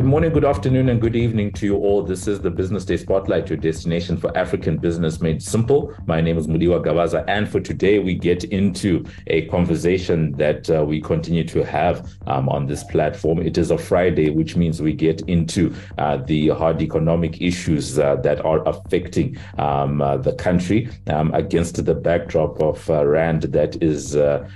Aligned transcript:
Good 0.00 0.08
morning, 0.08 0.32
good 0.32 0.46
afternoon, 0.46 0.88
and 0.88 0.98
good 0.98 1.14
evening 1.14 1.52
to 1.52 1.66
you 1.66 1.76
all. 1.76 2.02
This 2.02 2.26
is 2.26 2.40
the 2.40 2.50
Business 2.50 2.86
Day 2.86 2.96
Spotlight, 2.96 3.50
your 3.50 3.58
destination 3.58 4.16
for 4.16 4.34
African 4.34 4.78
business 4.78 5.20
made 5.20 5.42
simple. 5.42 5.94
My 6.06 6.22
name 6.22 6.38
is 6.38 6.46
Mudiwa 6.46 6.82
Gavaza, 6.82 7.22
and 7.28 7.46
for 7.46 7.60
today, 7.60 7.98
we 7.98 8.14
get 8.14 8.44
into 8.44 9.04
a 9.26 9.46
conversation 9.48 10.32
that 10.38 10.70
uh, 10.70 10.86
we 10.86 11.02
continue 11.02 11.44
to 11.48 11.66
have 11.66 12.10
um, 12.26 12.48
on 12.48 12.64
this 12.64 12.82
platform. 12.82 13.42
It 13.42 13.58
is 13.58 13.70
a 13.70 13.76
Friday, 13.76 14.30
which 14.30 14.56
means 14.56 14.80
we 14.80 14.94
get 14.94 15.20
into 15.28 15.74
uh, 15.98 16.16
the 16.16 16.48
hard 16.48 16.80
economic 16.80 17.42
issues 17.42 17.98
uh, 17.98 18.16
that 18.22 18.42
are 18.42 18.66
affecting 18.66 19.36
um, 19.58 20.00
uh, 20.00 20.16
the 20.16 20.32
country 20.32 20.88
um, 21.08 21.30
against 21.34 21.84
the 21.84 21.94
backdrop 21.94 22.58
of 22.62 22.88
uh, 22.88 23.04
Rand 23.04 23.42
that 23.42 23.82
is 23.82 24.16
uh, 24.16 24.48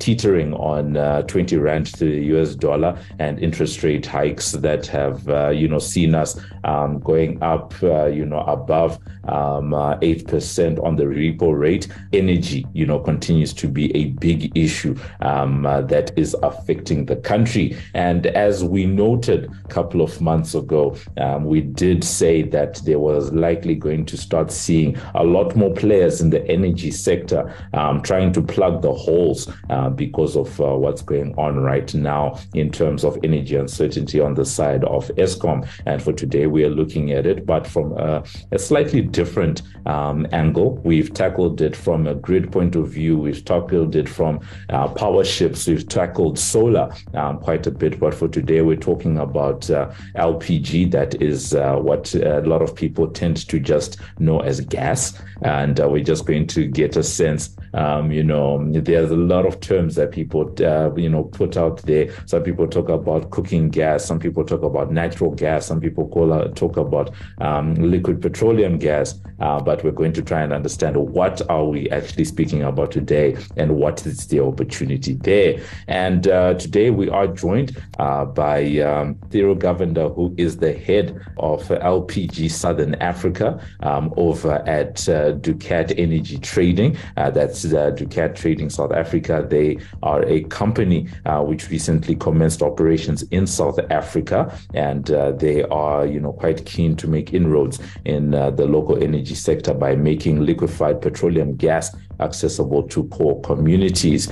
teetering 0.00 0.54
on 0.54 1.24
20 1.28 1.56
Rand 1.56 1.86
to 1.94 2.04
the 2.04 2.24
US 2.36 2.56
dollar 2.56 2.98
and 3.20 3.38
interest 3.38 3.84
rate 3.84 4.04
hikes 4.04 4.50
that 4.50 4.87
have 4.88 5.28
uh, 5.28 5.50
you 5.50 5.68
know 5.68 5.78
seen 5.78 6.14
us 6.14 6.40
um, 6.64 6.98
going 7.00 7.42
up 7.42 7.74
uh, 7.82 8.06
you 8.06 8.24
know 8.24 8.40
above 8.40 8.98
um, 9.28 9.74
uh, 9.74 9.98
eight 10.02 10.26
percent 10.26 10.78
on 10.80 10.96
the 10.96 11.04
repo 11.04 11.58
rate. 11.58 11.88
Energy 12.12 12.66
you 12.72 12.86
know 12.86 12.98
continues 12.98 13.52
to 13.54 13.68
be 13.68 13.94
a 13.96 14.06
big 14.06 14.56
issue 14.56 14.96
um, 15.20 15.66
uh, 15.66 15.82
that 15.82 16.16
is 16.16 16.34
affecting 16.42 17.06
the 17.06 17.16
country. 17.16 17.76
And 17.94 18.26
as 18.26 18.64
we 18.64 18.86
noted 18.86 19.50
a 19.64 19.68
couple 19.68 20.00
of 20.00 20.20
months 20.20 20.54
ago, 20.54 20.96
um, 21.18 21.44
we 21.44 21.60
did 21.60 22.04
say 22.04 22.42
that 22.42 22.80
there 22.84 22.98
was 22.98 23.32
likely 23.32 23.74
going 23.74 24.06
to 24.06 24.16
start 24.16 24.50
seeing 24.50 24.96
a 25.14 25.24
lot 25.24 25.54
more 25.56 25.72
players 25.72 26.20
in 26.20 26.30
the 26.30 26.46
energy 26.48 26.90
sector 26.90 27.54
um, 27.74 28.02
trying 28.02 28.32
to 28.32 28.42
plug 28.42 28.82
the 28.82 28.92
holes 28.92 29.50
uh, 29.70 29.90
because 29.90 30.36
of 30.36 30.58
what's 30.58 31.02
going 31.02 31.34
on 31.36 31.58
right 31.58 31.94
now 31.94 32.38
in 32.54 32.70
terms 32.70 33.04
of 33.04 33.18
energy 33.22 33.56
uncertainty 33.56 34.20
on 34.20 34.34
the 34.34 34.44
side 34.44 34.77
of 34.84 35.08
Eskom. 35.16 35.68
And 35.86 36.02
for 36.02 36.12
today, 36.12 36.46
we 36.46 36.64
are 36.64 36.70
looking 36.70 37.12
at 37.12 37.26
it, 37.26 37.46
but 37.46 37.66
from 37.66 37.92
a, 37.92 38.24
a 38.52 38.58
slightly 38.58 39.00
different 39.00 39.62
um, 39.86 40.26
angle. 40.32 40.76
We've 40.84 41.12
tackled 41.12 41.60
it 41.60 41.74
from 41.74 42.06
a 42.06 42.14
grid 42.14 42.52
point 42.52 42.76
of 42.76 42.88
view. 42.88 43.18
We've 43.18 43.44
tackled 43.44 43.96
it 43.96 44.08
from 44.08 44.40
uh, 44.68 44.88
power 44.88 45.24
ships. 45.24 45.66
We've 45.66 45.88
tackled 45.88 46.38
solar 46.38 46.92
um, 47.14 47.38
quite 47.38 47.66
a 47.66 47.70
bit. 47.70 47.98
But 47.98 48.14
for 48.14 48.28
today, 48.28 48.60
we're 48.62 48.76
talking 48.76 49.18
about 49.18 49.70
uh, 49.70 49.90
LPG. 50.16 50.90
That 50.90 51.20
is 51.20 51.54
uh, 51.54 51.76
what 51.76 52.14
a 52.14 52.40
lot 52.40 52.62
of 52.62 52.74
people 52.74 53.08
tend 53.08 53.48
to 53.48 53.58
just 53.58 53.98
know 54.18 54.40
as 54.40 54.60
gas. 54.60 55.20
And 55.42 55.80
uh, 55.80 55.88
we're 55.88 56.04
just 56.04 56.26
going 56.26 56.46
to 56.48 56.66
get 56.66 56.96
a 56.96 57.02
sense 57.02 57.56
um, 57.74 58.10
you 58.10 58.22
know, 58.22 58.64
there's 58.70 59.10
a 59.10 59.16
lot 59.16 59.46
of 59.46 59.60
terms 59.60 59.94
that 59.96 60.12
people, 60.12 60.54
uh, 60.60 60.94
you 60.94 61.08
know, 61.08 61.24
put 61.24 61.56
out 61.56 61.78
there. 61.82 62.10
Some 62.26 62.42
people 62.42 62.66
talk 62.66 62.88
about 62.88 63.30
cooking 63.30 63.68
gas. 63.70 64.04
Some 64.04 64.18
people 64.18 64.44
talk 64.44 64.62
about 64.62 64.92
natural 64.92 65.30
gas. 65.30 65.66
Some 65.66 65.80
people 65.80 66.08
call 66.08 66.32
uh, 66.32 66.48
talk 66.48 66.76
about 66.76 67.10
um, 67.40 67.74
liquid 67.74 68.20
petroleum 68.22 68.78
gas. 68.78 69.20
Uh, 69.40 69.60
but 69.60 69.84
we're 69.84 69.92
going 69.92 70.12
to 70.12 70.22
try 70.22 70.42
and 70.42 70.52
understand 70.52 70.96
what 70.96 71.40
are 71.48 71.64
we 71.64 71.88
actually 71.90 72.24
speaking 72.24 72.62
about 72.62 72.90
today 72.90 73.36
and 73.56 73.76
what 73.76 74.04
is 74.04 74.26
the 74.26 74.40
opportunity 74.40 75.14
there. 75.14 75.60
And 75.86 76.26
uh, 76.26 76.54
today 76.54 76.90
we 76.90 77.08
are 77.08 77.28
joined 77.28 77.80
uh, 77.98 78.24
by 78.24 78.62
um, 78.78 79.14
Thiru 79.28 79.56
Govender, 79.56 80.12
who 80.14 80.34
is 80.36 80.56
the 80.56 80.72
head 80.72 81.20
of 81.38 81.62
LPG 81.68 82.50
Southern 82.50 82.96
Africa 82.96 83.64
um, 83.80 84.12
over 84.16 84.54
at 84.66 85.08
uh, 85.08 85.32
Ducat 85.32 85.96
Energy 85.96 86.38
Trading. 86.38 86.96
that's 87.14 87.57
uh, 87.66 87.90
Ducat 87.90 88.36
Trading 88.36 88.70
South 88.70 88.92
Africa. 88.92 89.46
They 89.48 89.78
are 90.02 90.24
a 90.24 90.42
company 90.44 91.08
uh, 91.26 91.42
which 91.42 91.70
recently 91.70 92.14
commenced 92.14 92.62
operations 92.62 93.22
in 93.30 93.46
South 93.46 93.78
Africa, 93.90 94.56
and 94.74 95.10
uh, 95.10 95.32
they 95.32 95.62
are, 95.64 96.06
you 96.06 96.20
know, 96.20 96.32
quite 96.32 96.64
keen 96.64 96.96
to 96.96 97.08
make 97.08 97.34
inroads 97.34 97.80
in 98.04 98.34
uh, 98.34 98.50
the 98.50 98.66
local 98.66 99.02
energy 99.02 99.34
sector 99.34 99.74
by 99.74 99.94
making 99.94 100.40
liquefied 100.44 101.00
petroleum 101.00 101.56
gas 101.56 101.94
accessible 102.20 102.82
to 102.88 103.04
poor 103.04 103.40
communities. 103.42 104.28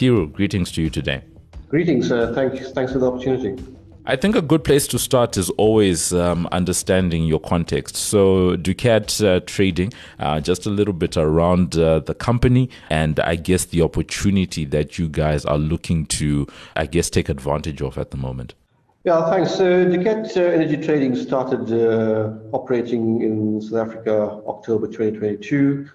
Thiru, 0.00 0.32
greetings 0.32 0.72
to 0.72 0.82
you 0.82 0.88
today. 0.88 1.22
Greetings. 1.68 2.10
Uh, 2.10 2.32
thanks. 2.34 2.70
Thanks 2.72 2.92
for 2.92 2.98
the 2.98 3.06
opportunity. 3.06 3.62
I 4.10 4.16
think 4.16 4.34
a 4.34 4.42
good 4.42 4.64
place 4.64 4.88
to 4.88 4.98
start 4.98 5.36
is 5.36 5.50
always 5.50 6.12
um, 6.12 6.48
understanding 6.50 7.26
your 7.26 7.38
context. 7.38 7.94
So, 7.94 8.56
Ducat 8.56 9.22
uh, 9.22 9.38
Trading, 9.46 9.92
uh, 10.18 10.40
just 10.40 10.66
a 10.66 10.68
little 10.68 10.92
bit 10.92 11.16
around 11.16 11.76
uh, 11.76 12.00
the 12.00 12.14
company 12.14 12.70
and 12.90 13.20
I 13.20 13.36
guess 13.36 13.66
the 13.66 13.82
opportunity 13.82 14.64
that 14.64 14.98
you 14.98 15.08
guys 15.08 15.44
are 15.44 15.58
looking 15.58 16.06
to, 16.06 16.48
I 16.74 16.86
guess, 16.86 17.08
take 17.08 17.28
advantage 17.28 17.82
of 17.82 17.98
at 17.98 18.10
the 18.10 18.16
moment. 18.16 18.54
Yeah, 19.04 19.30
thanks. 19.30 19.54
So, 19.54 19.88
Ducat 19.88 20.36
uh, 20.36 20.40
Energy 20.40 20.84
Trading 20.84 21.14
started 21.14 21.72
uh, 21.72 22.32
operating 22.50 23.22
in 23.22 23.60
South 23.60 23.90
Africa 23.90 24.42
October 24.44 24.88
2022. 24.88 25.88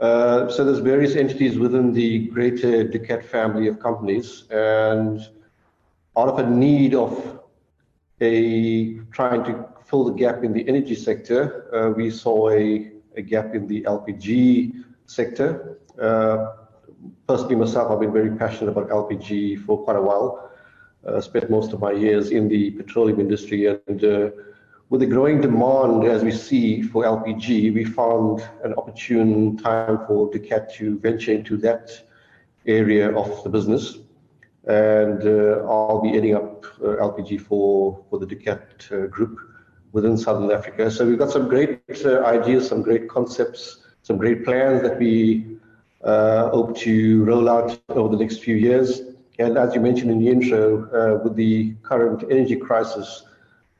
Uh, 0.00 0.48
so, 0.48 0.64
there's 0.64 0.78
various 0.78 1.16
entities 1.16 1.58
within 1.58 1.92
the 1.92 2.28
greater 2.28 2.82
Ducat 2.84 3.26
family 3.26 3.68
of 3.68 3.78
companies, 3.78 4.44
and 4.48 5.20
out 6.16 6.28
of 6.28 6.38
a 6.38 6.48
need 6.48 6.94
of 6.94 7.37
a 8.20 8.98
trying 9.12 9.44
to 9.44 9.64
fill 9.84 10.04
the 10.04 10.12
gap 10.12 10.44
in 10.44 10.52
the 10.52 10.66
energy 10.68 10.94
sector. 10.94 11.74
Uh, 11.74 11.90
we 11.90 12.10
saw 12.10 12.50
a, 12.50 12.90
a, 13.16 13.22
gap 13.22 13.54
in 13.54 13.66
the 13.66 13.82
LPG 13.82 14.84
sector. 15.06 15.78
Uh, 16.00 16.52
personally, 17.26 17.56
myself, 17.56 17.90
I've 17.90 18.00
been 18.00 18.12
very 18.12 18.36
passionate 18.36 18.70
about 18.70 18.88
LPG 18.88 19.64
for 19.64 19.82
quite 19.82 19.96
a 19.96 20.02
while. 20.02 20.50
Uh, 21.06 21.20
spent 21.20 21.48
most 21.48 21.72
of 21.72 21.80
my 21.80 21.92
years 21.92 22.30
in 22.30 22.48
the 22.48 22.72
petroleum 22.72 23.20
industry, 23.20 23.66
and 23.66 24.04
uh, 24.04 24.30
with 24.90 25.00
the 25.00 25.06
growing 25.06 25.40
demand 25.40 26.04
as 26.04 26.24
we 26.24 26.32
see 26.32 26.82
for 26.82 27.04
LPG, 27.04 27.72
we 27.72 27.84
found 27.84 28.42
an 28.64 28.74
opportune 28.74 29.56
time 29.56 30.00
for 30.06 30.30
Ducat 30.30 30.74
to 30.74 30.98
venture 30.98 31.32
into 31.32 31.56
that 31.58 31.90
area 32.66 33.16
of 33.16 33.42
the 33.44 33.48
business 33.48 33.98
and 34.68 35.26
uh, 35.26 35.66
I'll 35.66 36.00
be 36.00 36.10
heading 36.10 36.34
up 36.34 36.66
uh, 36.80 36.96
LPG 36.96 37.40
for, 37.40 38.04
for 38.08 38.18
the 38.18 38.26
Ducat 38.26 38.86
uh, 38.92 39.06
group 39.06 39.38
within 39.92 40.16
Southern 40.16 40.50
Africa. 40.50 40.90
So 40.90 41.06
we've 41.06 41.18
got 41.18 41.30
some 41.30 41.48
great 41.48 41.80
ideas, 42.06 42.68
some 42.68 42.82
great 42.82 43.08
concepts, 43.08 43.78
some 44.02 44.18
great 44.18 44.44
plans 44.44 44.82
that 44.82 44.98
we 44.98 45.56
hope 46.02 46.76
to 46.78 47.24
roll 47.24 47.48
out 47.48 47.78
over 47.88 48.14
the 48.14 48.22
next 48.22 48.38
few 48.40 48.56
years. 48.56 49.00
And 49.38 49.56
as 49.56 49.74
you 49.74 49.80
mentioned 49.80 50.10
in 50.10 50.18
the 50.18 50.28
intro, 50.28 51.20
with 51.22 51.34
the 51.34 51.74
current 51.82 52.24
energy 52.30 52.56
crisis, 52.56 53.24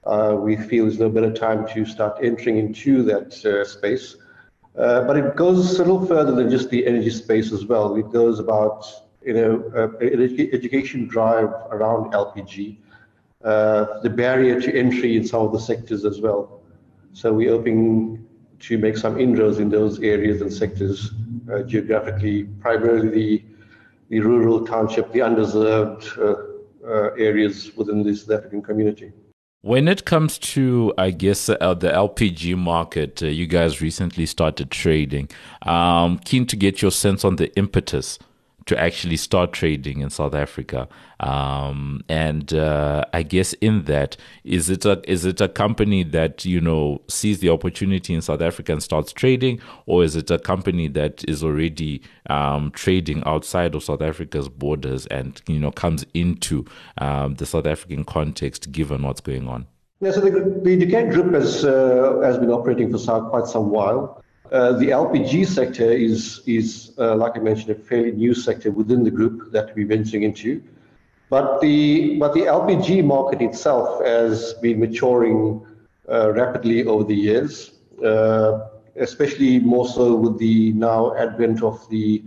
uh, 0.09 0.35
we 0.39 0.57
feel 0.57 0.85
there's 0.85 0.99
no 0.99 1.11
better 1.11 1.33
time 1.33 1.69
to 1.69 1.85
start 1.85 2.19
entering 2.23 2.57
into 2.57 3.03
that 3.03 3.45
uh, 3.45 3.65
space. 3.65 4.17
Uh, 4.77 5.03
but 5.03 5.19
it 5.19 5.37
goes 5.37 5.79
a 5.79 5.85
little 5.85 6.07
further 6.07 6.33
than 6.33 6.49
just 6.49 6.71
the 6.71 6.87
energy 6.87 7.11
space 7.11 7.53
as 7.53 7.67
well. 7.67 7.95
It 7.97 8.11
goes 8.11 8.39
about 8.39 8.87
you 9.29 9.35
know, 9.35 9.63
uh, 9.77 9.89
education 10.01 11.07
drive 11.07 11.51
around 11.71 12.15
LPG, 12.15 12.79
uh, 13.45 14.01
the 14.01 14.09
barrier 14.09 14.59
to 14.59 14.75
entry 14.75 15.19
in 15.19 15.27
some 15.27 15.43
of 15.43 15.53
the 15.53 15.61
sectors 15.61 16.07
as 16.07 16.19
well. 16.23 16.63
So 17.13 17.35
we're 17.35 17.51
hoping 17.51 18.27
to 18.61 18.79
make 18.79 18.97
some 18.97 19.21
inroads 19.21 19.59
in 19.59 19.69
those 19.69 20.01
areas 20.01 20.41
and 20.41 20.51
sectors 20.51 21.11
uh, 21.53 21.63
geographically, 21.63 22.45
primarily 22.65 23.09
the, 23.11 23.45
the 24.09 24.21
rural 24.21 24.67
township, 24.67 25.13
the 25.13 25.19
underserved 25.19 26.07
uh, 26.19 26.89
uh, 26.89 27.11
areas 27.19 27.77
within 27.77 28.03
the 28.03 28.17
South 28.17 28.39
African 28.39 28.63
community. 28.63 29.13
When 29.61 29.89
it 29.89 30.07
comes 30.07 30.39
to, 30.39 30.95
I 30.97 31.11
guess, 31.11 31.51
uh, 31.51 31.75
the 31.75 31.91
LPG 31.91 32.57
market, 32.57 33.23
uh, 33.23 33.27
you 33.27 33.47
guys 33.47 33.83
recently 33.83 34.25
started 34.25 34.71
trading. 34.71 35.29
Um, 35.63 36.19
keen 36.21 36.47
to 36.47 36.57
get 36.57 36.81
your 36.81 36.93
sense 36.93 37.27
on 37.27 37.37
the 37.37 37.55
impetus 37.57 38.19
to 38.69 38.79
actually 38.79 39.17
start 39.17 39.55
trading 39.55 40.01
in 40.01 40.11
South 40.11 40.35
Africa. 40.35 40.87
Um, 41.21 42.03
and 42.07 42.53
uh, 42.53 43.03
I 43.15 43.23
guess 43.23 43.55
in 43.55 43.85
that 43.85 44.19
is 44.45 44.69
it 44.69 44.85
a 44.85 45.01
is 45.11 45.25
it 45.25 45.41
a 45.41 45.49
company 45.49 46.05
that 46.05 46.45
you 46.45 46.61
know 46.61 47.01
sees 47.09 47.41
the 47.41 47.49
opportunity 47.49 48.13
in 48.15 48.21
South 48.21 48.43
Africa 48.43 48.73
and 48.73 48.83
starts 48.83 49.11
trading, 49.11 49.59
or 49.87 50.05
is 50.05 50.17
it 50.17 50.31
a 50.31 50.39
company 50.39 50.87
that 50.89 51.25
is 51.27 51.43
already 51.43 52.03
um, 52.29 52.71
trading 52.73 53.23
outside 53.25 53.75
of 53.75 53.83
South 53.83 54.03
Africa's 54.03 54.51
borders 54.51 55.07
and 55.07 55.41
you 55.49 55.59
know 55.59 55.71
comes 55.71 56.05
into 56.13 56.67
um, 56.99 57.37
the 57.37 57.47
South 57.47 57.67
African 57.67 58.05
context 58.05 58.71
given 58.71 59.03
what's 59.03 59.23
going 59.23 59.49
on? 59.49 59.67
Yeah, 60.01 60.13
so 60.13 60.21
the, 60.21 60.31
the 60.63 60.87
Group 61.11 61.33
has 61.33 61.65
uh, 61.65 62.21
has 62.23 62.37
been 62.37 62.51
operating 62.51 62.93
for 62.93 63.21
quite 63.31 63.47
some 63.47 63.71
while. 63.71 64.23
Uh, 64.51 64.73
the 64.73 64.87
LPG 64.87 65.47
sector 65.47 65.91
is, 65.93 66.41
is 66.47 66.93
uh, 66.99 67.15
like 67.15 67.37
I 67.37 67.41
mentioned, 67.41 67.71
a 67.71 67.75
fairly 67.75 68.13
new 68.13 68.35
sector 68.35 68.71
within 68.71 69.05
the 69.05 69.11
group 69.11 69.53
that 69.53 69.75
we're 69.75 69.87
venturing 69.87 70.23
into. 70.23 70.63
But 71.29 71.61
the, 71.61 72.17
but 72.19 72.33
the 72.33 72.43
LPG 72.43 73.05
market 73.05 73.43
itself 73.43 74.03
has 74.05 74.55
been 74.55 74.81
maturing 74.81 75.67
uh, 76.11 76.33
rapidly 76.33 76.87
over 76.87 77.05
the 77.05 77.15
years. 77.15 77.73
Uh, 78.03 78.69
especially 78.99 79.59
more 79.61 79.87
so 79.87 80.15
with 80.15 80.39
the 80.39 80.73
now 80.73 81.15
advent 81.17 81.63
of 81.63 81.89
the 81.89 82.23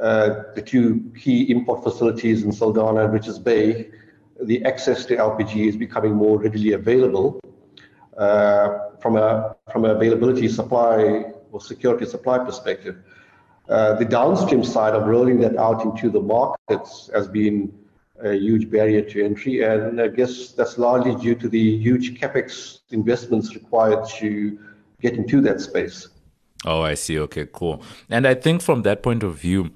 uh, 0.00 0.42
the 0.54 0.60
two 0.60 1.10
key 1.18 1.50
import 1.50 1.82
facilities 1.82 2.42
in 2.42 2.50
Saldanha 2.50 3.04
and 3.04 3.14
Richards 3.14 3.38
Bay, 3.38 3.88
the 4.42 4.62
access 4.66 5.06
to 5.06 5.16
LPG 5.16 5.68
is 5.68 5.76
becoming 5.76 6.14
more 6.14 6.38
readily 6.38 6.72
available 6.72 7.40
uh, 8.18 8.90
from 9.00 9.16
a 9.16 9.56
from 9.72 9.86
an 9.86 9.92
availability 9.92 10.48
supply 10.48 11.32
or 11.52 11.60
security 11.60 12.06
supply 12.06 12.38
perspective. 12.38 12.96
Uh, 13.68 13.94
the 13.94 14.04
downstream 14.04 14.62
side 14.62 14.94
of 14.94 15.06
rolling 15.06 15.40
that 15.40 15.56
out 15.56 15.84
into 15.84 16.08
the 16.08 16.20
markets 16.20 17.10
has 17.12 17.26
been 17.26 17.72
a 18.22 18.34
huge 18.34 18.70
barrier 18.70 19.02
to 19.02 19.24
entry, 19.24 19.62
and 19.62 20.00
I 20.00 20.08
guess 20.08 20.52
that's 20.52 20.78
largely 20.78 21.16
due 21.16 21.34
to 21.34 21.48
the 21.48 21.76
huge 21.76 22.18
capex 22.18 22.80
investments 22.90 23.54
required 23.54 24.06
to 24.18 24.58
get 25.00 25.14
into 25.14 25.40
that 25.42 25.60
space. 25.60 26.08
Oh, 26.64 26.80
I 26.80 26.94
see. 26.94 27.18
Okay, 27.18 27.46
cool. 27.52 27.82
And 28.08 28.26
I 28.26 28.34
think 28.34 28.62
from 28.62 28.82
that 28.82 29.02
point 29.02 29.22
of 29.22 29.36
view, 29.36 29.70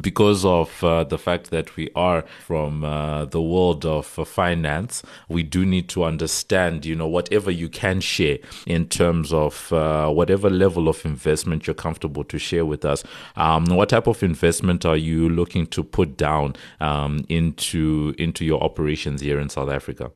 because 0.00 0.44
of 0.44 0.82
uh, 0.82 1.04
the 1.04 1.18
fact 1.18 1.50
that 1.50 1.76
we 1.76 1.90
are 1.94 2.22
from 2.46 2.84
uh, 2.84 3.24
the 3.26 3.42
world 3.42 3.84
of 3.84 4.18
uh, 4.18 4.24
finance, 4.24 5.02
we 5.28 5.42
do 5.42 5.64
need 5.64 5.88
to 5.90 6.04
understand, 6.04 6.84
you 6.84 6.94
know, 6.94 7.06
whatever 7.06 7.50
you 7.50 7.68
can 7.68 8.00
share 8.00 8.38
in 8.66 8.88
terms 8.88 9.32
of 9.32 9.72
uh, 9.72 10.08
whatever 10.10 10.50
level 10.50 10.88
of 10.88 11.04
investment 11.04 11.66
you're 11.66 11.74
comfortable 11.74 12.24
to 12.24 12.38
share 12.38 12.66
with 12.66 12.84
us. 12.84 13.04
Um, 13.36 13.66
what 13.66 13.88
type 13.88 14.06
of 14.06 14.22
investment 14.22 14.84
are 14.84 14.96
you 14.96 15.28
looking 15.28 15.66
to 15.68 15.82
put 15.82 16.16
down 16.16 16.56
um, 16.80 17.24
into 17.28 18.14
into 18.18 18.44
your 18.44 18.62
operations 18.62 19.20
here 19.20 19.38
in 19.38 19.48
South 19.48 19.70
Africa? 19.70 20.10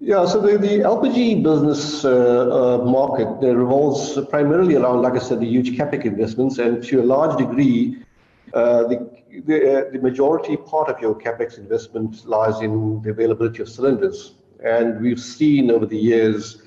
Yeah, 0.00 0.26
so 0.26 0.38
the, 0.38 0.58
the 0.58 0.80
LPG 0.80 1.42
business 1.42 2.04
uh, 2.04 2.10
uh, 2.10 2.84
market 2.84 3.28
revolves 3.40 4.18
primarily 4.28 4.76
around, 4.76 5.00
like 5.00 5.14
I 5.14 5.18
said, 5.18 5.40
the 5.40 5.46
huge 5.46 5.78
capex 5.78 6.04
investments, 6.04 6.58
and 6.58 6.84
to 6.84 7.00
a 7.00 7.06
large 7.06 7.38
degree, 7.38 7.96
uh, 7.96 8.04
the, 8.54 9.10
the, 9.46 9.56
uh, 9.56 9.90
the, 9.90 9.98
majority 9.98 10.56
part 10.56 10.88
of 10.88 11.00
your 11.00 11.14
capex 11.14 11.58
investment 11.58 12.24
lies 12.26 12.60
in 12.60 13.02
the 13.02 13.10
availability 13.10 13.60
of 13.62 13.68
cylinders. 13.68 14.34
And 14.64 15.00
we've 15.00 15.20
seen 15.20 15.70
over 15.70 15.86
the 15.86 15.98
years 15.98 16.62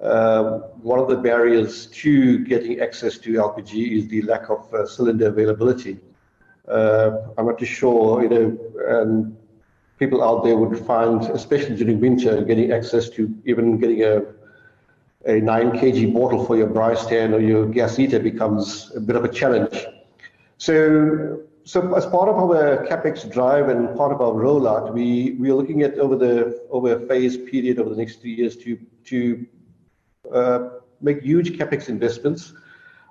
uh, 0.00 0.58
one 0.82 0.98
of 0.98 1.08
the 1.08 1.16
barriers 1.16 1.86
to 1.86 2.38
getting 2.44 2.80
access 2.80 3.18
to 3.18 3.32
LPG 3.32 3.98
is 3.98 4.08
the 4.08 4.22
lack 4.22 4.48
of 4.50 4.72
uh, 4.72 4.86
cylinder 4.86 5.28
availability. 5.28 5.98
Uh, 6.68 7.18
I'm 7.36 7.46
not 7.46 7.58
too 7.58 7.66
sure, 7.66 8.22
you 8.22 8.28
know, 8.28 8.58
um, 8.88 9.36
people 9.98 10.22
out 10.22 10.44
there 10.44 10.56
would 10.56 10.78
find, 10.86 11.22
especially 11.24 11.76
during 11.76 12.00
winter, 12.00 12.42
getting 12.42 12.72
access 12.72 13.08
to 13.10 13.34
even 13.44 13.78
getting 13.78 14.02
a 14.02 14.22
a 15.26 15.40
9 15.40 15.70
kg 15.72 16.12
bottle 16.12 16.44
for 16.44 16.56
your 16.56 16.66
braai 16.66 16.96
stand 16.96 17.32
or 17.32 17.40
your 17.40 17.66
gas 17.66 17.96
heater 17.96 18.18
becomes 18.18 18.92
a 18.94 19.00
bit 19.00 19.16
of 19.16 19.24
a 19.24 19.28
challenge. 19.28 19.86
So, 20.64 21.42
so 21.64 21.94
as 21.94 22.06
part 22.06 22.30
of 22.30 22.36
our 22.36 22.86
capex 22.86 23.30
drive 23.30 23.68
and 23.68 23.94
part 23.98 24.12
of 24.12 24.22
our 24.22 24.32
rollout, 24.32 24.94
we 24.94 25.32
we 25.32 25.50
are 25.50 25.54
looking 25.54 25.82
at 25.82 25.98
over 25.98 26.16
the 26.16 26.66
over 26.70 26.96
a 26.96 27.00
phase 27.06 27.36
period 27.36 27.78
over 27.78 27.90
the 27.90 27.96
next 27.96 28.22
three 28.22 28.32
years 28.32 28.56
to 28.64 28.78
to 29.10 29.46
uh, 30.32 30.60
make 31.02 31.20
huge 31.20 31.50
capex 31.58 31.90
investments, 31.90 32.54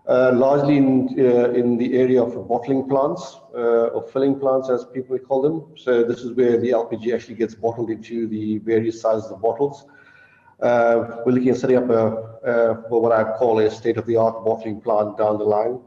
uh, 0.08 0.32
largely 0.34 0.78
in 0.78 0.90
uh, 1.20 1.62
in 1.62 1.78
the 1.78 1.94
area 1.94 2.24
of 2.24 2.32
bottling 2.48 2.90
plants 2.90 3.38
uh, 3.54 3.94
or 3.94 4.02
filling 4.08 4.40
plants, 4.40 4.72
as 4.72 4.86
people 4.86 5.16
call 5.20 5.44
them. 5.44 5.78
So 5.78 6.04
this 6.04 6.22
is 6.26 6.32
where 6.32 6.58
the 6.60 6.72
LPG 6.72 7.14
actually 7.14 7.36
gets 7.36 7.54
bottled 7.54 7.92
into 7.92 8.26
the 8.26 8.58
various 8.72 9.00
sizes 9.00 9.30
of 9.30 9.44
bottles. 9.44 9.86
Uh, 10.60 11.22
we're 11.24 11.34
looking 11.34 11.50
at 11.50 11.58
setting 11.58 11.78
up 11.78 11.90
a, 11.92 12.06
a 12.52 12.74
what 12.90 13.12
I 13.12 13.24
call 13.38 13.60
a 13.60 13.70
state-of-the-art 13.70 14.44
bottling 14.44 14.82
plant 14.82 15.20
down 15.20 15.38
the 15.38 15.50
line. 15.58 15.80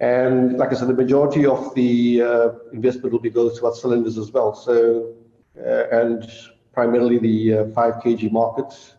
And 0.00 0.58
like 0.58 0.70
I 0.70 0.74
said, 0.74 0.88
the 0.88 0.94
majority 0.94 1.44
of 1.44 1.74
the 1.74 2.22
uh, 2.22 2.50
investment 2.72 3.12
will 3.12 3.20
be 3.20 3.30
goes 3.30 3.58
towards 3.58 3.80
cylinders 3.80 4.16
as 4.16 4.30
well. 4.30 4.54
So, 4.54 5.14
uh, 5.58 5.88
and 5.90 6.30
primarily 6.72 7.18
the 7.18 7.58
uh, 7.58 7.64
5 7.70 7.94
kg 7.94 8.30
markets, 8.30 8.94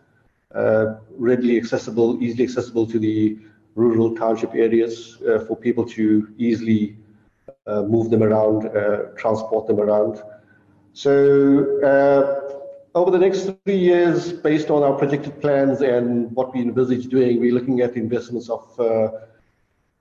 uh, 0.54 0.96
readily 1.12 1.58
accessible, 1.58 2.22
easily 2.22 2.44
accessible 2.44 2.86
to 2.88 3.00
the 3.00 3.38
rural 3.76 4.14
township 4.16 4.54
areas 4.56 5.22
uh, 5.22 5.40
for 5.46 5.56
people 5.56 5.86
to 5.86 6.28
easily 6.38 6.98
uh, 7.68 7.84
move 7.84 8.10
them 8.10 8.24
around, 8.24 8.70
transport 9.16 9.68
them 9.68 9.80
around. 9.80 10.22
So, 10.92 12.36
over 12.96 13.12
the 13.12 13.20
next 13.20 13.52
three 13.64 13.78
years, 13.78 14.34
based 14.34 14.70
on 14.70 14.84
our 14.84 14.96
projected 14.98 15.40
plans 15.40 15.82
and 15.82 16.30
what 16.36 16.54
we 16.54 16.62
envisage 16.62 17.06
doing, 17.06 17.40
we're 17.40 17.54
looking 17.54 17.80
at 17.80 17.96
investments 17.96 18.50
of 18.50 18.68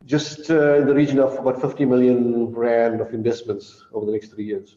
just 0.04 0.50
uh, 0.50 0.76
in 0.76 0.86
the 0.86 0.94
region 0.94 1.18
of 1.18 1.36
about 1.38 1.60
50 1.60 1.84
million 1.84 2.52
rand 2.52 3.00
of 3.00 3.12
investments 3.12 3.84
over 3.92 4.06
the 4.06 4.12
next 4.12 4.28
three 4.32 4.44
years. 4.44 4.76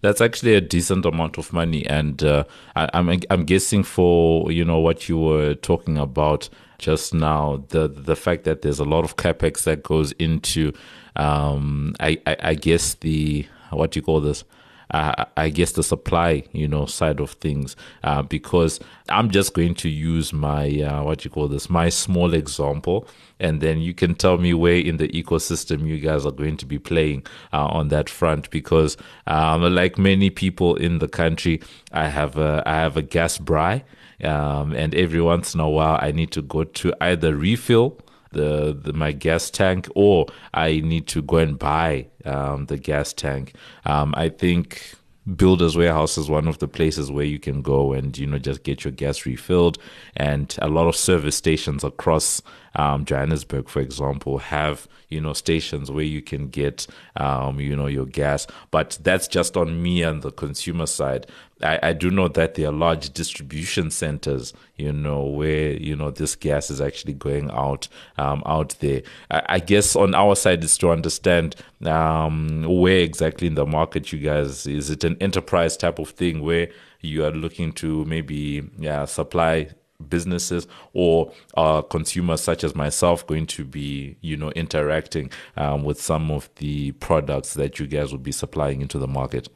That's 0.00 0.20
actually 0.20 0.54
a 0.54 0.60
decent 0.60 1.06
amount 1.06 1.38
of 1.38 1.52
money, 1.52 1.86
and 1.86 2.22
uh, 2.22 2.44
I, 2.76 2.90
I'm, 2.92 3.20
I'm 3.30 3.44
guessing 3.44 3.82
for 3.82 4.52
you 4.52 4.64
know 4.64 4.78
what 4.78 5.08
you 5.08 5.18
were 5.18 5.54
talking 5.54 5.96
about 5.96 6.50
just 6.78 7.14
now, 7.14 7.64
the 7.68 7.88
the 7.88 8.14
fact 8.14 8.44
that 8.44 8.60
there's 8.60 8.78
a 8.80 8.84
lot 8.84 9.04
of 9.04 9.16
capex 9.16 9.64
that 9.64 9.82
goes 9.82 10.12
into, 10.12 10.72
um, 11.16 11.94
I, 12.00 12.18
I, 12.26 12.36
I 12.40 12.54
guess 12.54 12.94
the 12.94 13.46
what 13.70 13.92
do 13.92 13.98
you 13.98 14.02
call 14.02 14.20
this 14.20 14.44
uh, 14.90 15.24
I 15.36 15.48
guess 15.48 15.72
the 15.72 15.82
supply, 15.82 16.44
you 16.52 16.68
know, 16.68 16.86
side 16.86 17.20
of 17.20 17.32
things, 17.32 17.76
uh, 18.02 18.22
because 18.22 18.80
I'm 19.08 19.30
just 19.30 19.54
going 19.54 19.74
to 19.76 19.88
use 19.88 20.32
my 20.32 20.80
uh, 20.82 21.02
what 21.02 21.24
you 21.24 21.30
call 21.30 21.48
this, 21.48 21.68
my 21.68 21.88
small 21.88 22.34
example, 22.34 23.06
and 23.40 23.60
then 23.60 23.80
you 23.80 23.94
can 23.94 24.14
tell 24.14 24.38
me 24.38 24.54
where 24.54 24.76
in 24.76 24.96
the 24.98 25.08
ecosystem 25.08 25.86
you 25.86 25.98
guys 25.98 26.24
are 26.24 26.32
going 26.32 26.56
to 26.58 26.66
be 26.66 26.78
playing 26.78 27.26
uh, 27.52 27.66
on 27.66 27.88
that 27.88 28.08
front. 28.08 28.50
Because 28.50 28.96
um, 29.26 29.62
like 29.74 29.98
many 29.98 30.30
people 30.30 30.76
in 30.76 30.98
the 30.98 31.08
country, 31.08 31.60
I 31.92 32.08
have 32.08 32.36
a 32.36 32.62
I 32.66 32.74
have 32.74 32.96
a 32.96 33.02
gas 33.02 33.38
braai 33.38 33.82
Um, 34.22 34.72
and 34.72 34.94
every 34.94 35.20
once 35.20 35.54
in 35.54 35.60
a 35.60 35.68
while, 35.68 35.98
I 36.00 36.12
need 36.12 36.30
to 36.32 36.42
go 36.42 36.64
to 36.64 36.94
either 37.00 37.34
refill 37.34 37.98
the, 38.34 38.78
the, 38.78 38.92
my 38.92 39.12
gas 39.12 39.50
tank 39.50 39.88
or 39.94 40.26
I 40.52 40.80
need 40.80 41.06
to 41.08 41.22
go 41.22 41.38
and 41.38 41.58
buy 41.58 42.06
um, 42.24 42.66
the 42.66 42.76
gas 42.76 43.12
tank. 43.12 43.54
Um, 43.86 44.14
I 44.16 44.28
think 44.28 44.94
Builders 45.36 45.74
Warehouse 45.74 46.18
is 46.18 46.28
one 46.28 46.46
of 46.46 46.58
the 46.58 46.68
places 46.68 47.10
where 47.10 47.24
you 47.24 47.38
can 47.38 47.62
go 47.62 47.94
and 47.94 48.16
you 48.18 48.26
know 48.26 48.38
just 48.38 48.62
get 48.62 48.84
your 48.84 48.92
gas 48.92 49.24
refilled. 49.24 49.78
And 50.16 50.54
a 50.60 50.68
lot 50.68 50.86
of 50.86 50.96
service 50.96 51.36
stations 51.36 51.82
across 51.82 52.42
um, 52.74 53.06
Johannesburg, 53.06 53.68
for 53.68 53.80
example, 53.80 54.38
have 54.38 54.86
you 55.08 55.22
know 55.22 55.32
stations 55.32 55.90
where 55.90 56.04
you 56.04 56.20
can 56.20 56.48
get 56.48 56.86
um, 57.16 57.58
you 57.58 57.74
know 57.74 57.86
your 57.86 58.04
gas. 58.04 58.46
But 58.70 58.98
that's 59.02 59.26
just 59.26 59.56
on 59.56 59.82
me 59.82 60.02
and 60.02 60.20
the 60.20 60.30
consumer 60.30 60.86
side. 60.86 61.26
I, 61.62 61.78
I 61.82 61.92
do 61.92 62.10
know 62.10 62.28
that 62.28 62.54
there 62.54 62.68
are 62.68 62.72
large 62.72 63.12
distribution 63.12 63.90
centers, 63.90 64.52
you 64.76 64.92
know, 64.92 65.22
where 65.22 65.72
you 65.72 65.94
know 65.96 66.10
this 66.10 66.34
gas 66.34 66.70
is 66.70 66.80
actually 66.80 67.14
going 67.14 67.50
out 67.50 67.88
um, 68.18 68.42
out 68.44 68.76
there. 68.80 69.02
I, 69.30 69.42
I, 69.48 69.58
guess 69.60 69.94
on 69.94 70.14
our 70.14 70.34
side 70.34 70.64
is 70.64 70.76
to 70.78 70.90
understand 70.90 71.56
um, 71.84 72.64
where 72.64 72.98
exactly 72.98 73.46
in 73.46 73.54
the 73.54 73.66
market 73.66 74.12
you 74.12 74.18
guys 74.18 74.66
is 74.66 74.90
it 74.90 75.04
an 75.04 75.16
enterprise 75.20 75.76
type 75.76 75.98
of 75.98 76.10
thing 76.10 76.42
where 76.42 76.68
you 77.00 77.24
are 77.24 77.30
looking 77.30 77.72
to 77.74 78.04
maybe 78.04 78.68
yeah 78.78 79.04
supply 79.04 79.68
businesses 80.08 80.66
or 80.92 81.32
are 81.56 81.82
consumers 81.82 82.40
such 82.40 82.64
as 82.64 82.74
myself 82.74 83.26
going 83.26 83.46
to 83.46 83.64
be 83.64 84.16
you 84.20 84.36
know 84.36 84.50
interacting 84.50 85.30
um, 85.56 85.84
with 85.84 86.00
some 86.00 86.30
of 86.30 86.50
the 86.56 86.92
products 86.92 87.54
that 87.54 87.78
you 87.78 87.86
guys 87.86 88.10
will 88.10 88.18
be 88.18 88.32
supplying 88.32 88.80
into 88.80 88.98
the 88.98 89.06
market 89.06 89.48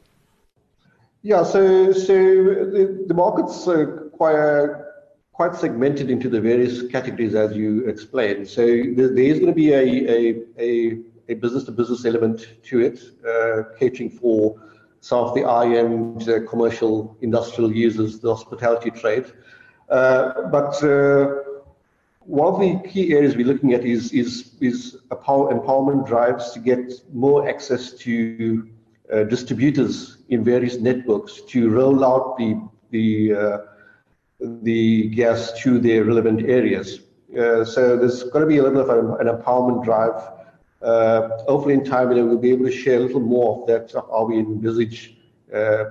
yeah, 1.22 1.42
so 1.42 1.92
so 1.92 2.14
the, 2.14 3.04
the 3.06 3.14
market's 3.14 3.66
uh, 3.66 3.86
quite 4.12 4.68
quite 5.32 5.54
segmented 5.54 6.10
into 6.10 6.28
the 6.28 6.40
various 6.40 6.82
categories 6.88 7.34
as 7.34 7.56
you 7.56 7.86
explained. 7.88 8.48
So 8.48 8.64
there, 8.66 9.14
there 9.14 9.24
is 9.24 9.38
going 9.38 9.46
to 9.46 9.52
be 9.52 9.72
a 9.72 9.82
a, 9.82 10.42
a, 10.58 10.98
a 11.28 11.34
business-to-business 11.34 12.04
element 12.04 12.48
to 12.64 12.80
it, 12.80 13.00
uh, 13.26 13.74
catering 13.78 14.10
for 14.10 14.60
some 15.00 15.20
of 15.20 15.34
the 15.34 15.42
high-end 15.42 16.28
uh, 16.28 16.40
commercial 16.48 17.16
industrial 17.20 17.72
users, 17.72 18.18
the 18.18 18.34
hospitality 18.34 18.90
trade. 18.90 19.26
Uh, 19.88 20.48
but 20.50 20.82
uh, 20.82 21.42
one 22.20 22.52
of 22.52 22.60
the 22.60 22.88
key 22.88 23.14
areas 23.14 23.36
we're 23.36 23.46
looking 23.46 23.72
at 23.74 23.84
is 23.84 24.12
is 24.12 24.52
is 24.60 24.98
empowerment 25.10 26.06
drives 26.06 26.52
to 26.52 26.60
get 26.60 26.92
more 27.12 27.48
access 27.48 27.92
to 27.92 28.68
uh, 29.12 29.24
distributors 29.24 30.18
in 30.28 30.44
various 30.44 30.78
networks 30.78 31.40
to 31.42 31.70
roll 31.70 32.04
out 32.04 32.36
the 32.36 32.60
the 32.90 33.34
uh, 33.34 33.58
the 34.40 35.08
gas 35.08 35.52
to 35.60 35.78
their 35.78 36.04
relevant 36.04 36.48
areas. 36.48 37.00
Uh, 37.38 37.64
so 37.64 37.96
there's 37.96 38.22
going 38.24 38.42
to 38.42 38.46
be 38.46 38.58
a 38.58 38.62
little 38.62 38.82
bit 38.82 38.88
of 38.88 39.20
an, 39.20 39.26
an 39.28 39.36
empowerment 39.36 39.84
drive. 39.84 40.14
Uh, 40.80 41.28
hopefully, 41.48 41.74
in 41.74 41.84
time, 41.84 42.10
you 42.10 42.16
know, 42.16 42.26
we'll 42.26 42.38
be 42.38 42.50
able 42.50 42.64
to 42.64 42.72
share 42.72 42.98
a 42.98 43.00
little 43.00 43.20
more 43.20 43.60
of 43.60 43.66
that. 43.66 43.92
How 43.92 44.24
we 44.24 44.38
envisage 44.38 45.16
uh, 45.52 45.86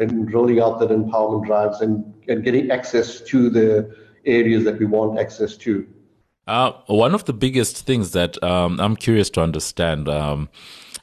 in 0.00 0.26
rolling 0.26 0.60
out 0.60 0.80
that 0.80 0.90
empowerment 0.90 1.46
drives 1.46 1.80
and, 1.80 2.12
and 2.28 2.44
getting 2.44 2.70
access 2.70 3.20
to 3.22 3.48
the 3.48 3.94
areas 4.26 4.64
that 4.64 4.78
we 4.78 4.86
want 4.86 5.18
access 5.18 5.56
to. 5.56 5.86
Uh, 6.46 6.72
one 6.86 7.14
of 7.14 7.24
the 7.24 7.32
biggest 7.32 7.86
things 7.86 8.12
that 8.12 8.42
um, 8.42 8.80
I'm 8.80 8.96
curious 8.96 9.30
to 9.30 9.42
understand. 9.42 10.08
Um, 10.08 10.48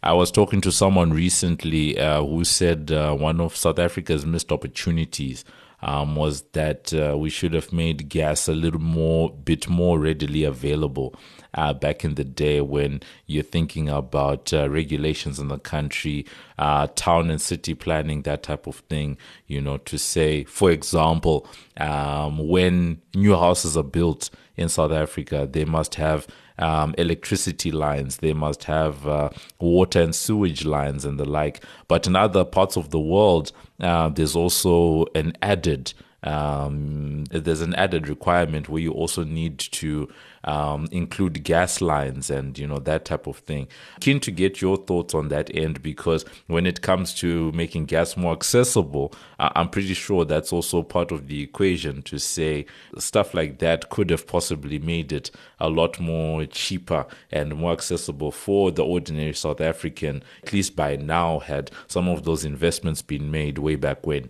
I 0.02 0.14
was 0.14 0.32
talking 0.32 0.62
to 0.62 0.72
someone 0.72 1.12
recently 1.12 2.00
uh, 2.00 2.24
who 2.24 2.46
said 2.46 2.92
uh, 2.92 3.14
one 3.16 3.42
of 3.42 3.56
South 3.56 3.80
Africa's 3.80 4.26
missed 4.26 4.52
opportunities 4.52 5.44
um, 5.82 6.16
was 6.16 6.42
that 6.54 6.94
uh, 6.94 7.18
we 7.18 7.30
should 7.30 7.54
have 7.54 7.72
made 7.72 8.10
gas 8.10 8.48
a 8.48 8.54
little 8.54 8.82
more, 8.82 9.30
bit 9.32 9.70
more 9.70 10.00
readily 10.00 10.44
available. 10.44 11.16
Uh, 11.56 11.74
back 11.74 12.06
in 12.06 12.14
the 12.14 12.24
day 12.24 12.62
when 12.62 13.02
you're 13.26 13.42
thinking 13.42 13.90
about 13.90 14.54
uh, 14.54 14.70
regulations 14.70 15.40
in 15.40 15.48
the 15.48 15.58
country, 15.58 16.24
uh, 16.60 16.86
town 16.96 17.32
and 17.32 17.42
city 17.42 17.74
planning, 17.74 18.22
that 18.22 18.44
type 18.44 18.68
of 18.68 18.76
thing, 18.88 19.18
you 19.48 19.60
know, 19.60 19.78
to 19.78 19.98
say, 19.98 20.44
for 20.44 20.70
example, 20.70 21.48
um, 21.78 22.48
when 22.48 23.02
new 23.16 23.36
houses 23.36 23.76
are 23.76 23.84
built 23.84 24.30
in 24.58 24.70
South 24.70 24.92
Africa, 24.92 25.50
they 25.52 25.66
must 25.66 25.96
have 25.96 26.28
um, 26.60 26.94
electricity 26.98 27.72
lines, 27.72 28.18
they 28.18 28.34
must 28.34 28.66
have 28.66 29.08
uh, 29.08 29.30
water 29.60 30.02
and 30.02 30.14
sewage 30.14 30.66
lines 30.66 31.06
and 31.06 31.20
the 31.20 31.26
like. 31.26 31.64
But 31.88 32.06
in 32.06 32.16
other 32.16 32.46
parts 32.46 32.78
of 32.78 32.92
the 32.92 33.00
world, 33.00 33.52
uh, 33.80 34.10
there's 34.10 34.36
also 34.36 35.08
an 35.16 35.34
added 35.42 35.94
um, 36.22 37.24
there's 37.32 37.62
an 37.62 37.74
added 37.76 38.10
requirement 38.10 38.68
where 38.68 38.82
you 38.82 38.92
also 38.92 39.24
need 39.24 39.58
to 39.58 40.10
um, 40.44 40.88
include 40.92 41.44
gas 41.44 41.82
lines 41.82 42.30
and 42.30 42.58
you 42.58 42.68
know 42.68 42.80
that 42.80 43.06
type 43.06 43.28
of 43.28 43.38
thing. 43.40 43.68
Keen 44.00 44.20
to 44.22 44.32
get 44.32 44.62
your 44.62 44.78
thoughts 44.78 45.14
on 45.14 45.30
that 45.30 45.54
end 45.56 45.82
because 45.82 46.26
when 46.48 46.66
it 46.66 46.82
comes 46.82 47.14
to 47.16 47.52
making 47.52 47.86
gas 47.86 48.16
more 48.18 48.34
accessible, 48.34 49.14
I'm 49.40 49.70
pretty 49.70 49.94
sure 49.94 50.26
that's 50.26 50.54
also 50.54 50.84
part 50.84 51.12
of 51.12 51.28
the 51.28 51.42
equation 51.42 52.02
to 52.04 52.20
say 52.20 52.66
stuff 52.98 53.34
like 53.34 53.60
that 53.60 53.90
could 53.90 54.10
have 54.10 54.28
possibly 54.28 54.80
made 54.80 55.12
it 55.12 55.32
a 55.60 55.70
lot 55.70 56.00
more 56.00 56.46
cheaper 56.46 57.06
and 57.32 57.56
more 57.56 57.74
accessible 57.74 58.32
for 58.32 58.72
the 58.72 58.84
ordinary 58.84 59.34
South 59.34 59.62
African. 59.62 60.24
At 60.44 60.54
least 60.54 60.76
by 60.76 60.96
now, 60.96 61.40
had 61.40 61.72
some 61.88 62.08
of 62.08 62.24
those 62.24 62.46
investments 62.46 63.02
been 63.02 63.32
made 63.32 63.58
way 63.58 63.76
back 63.76 64.06
when. 64.06 64.30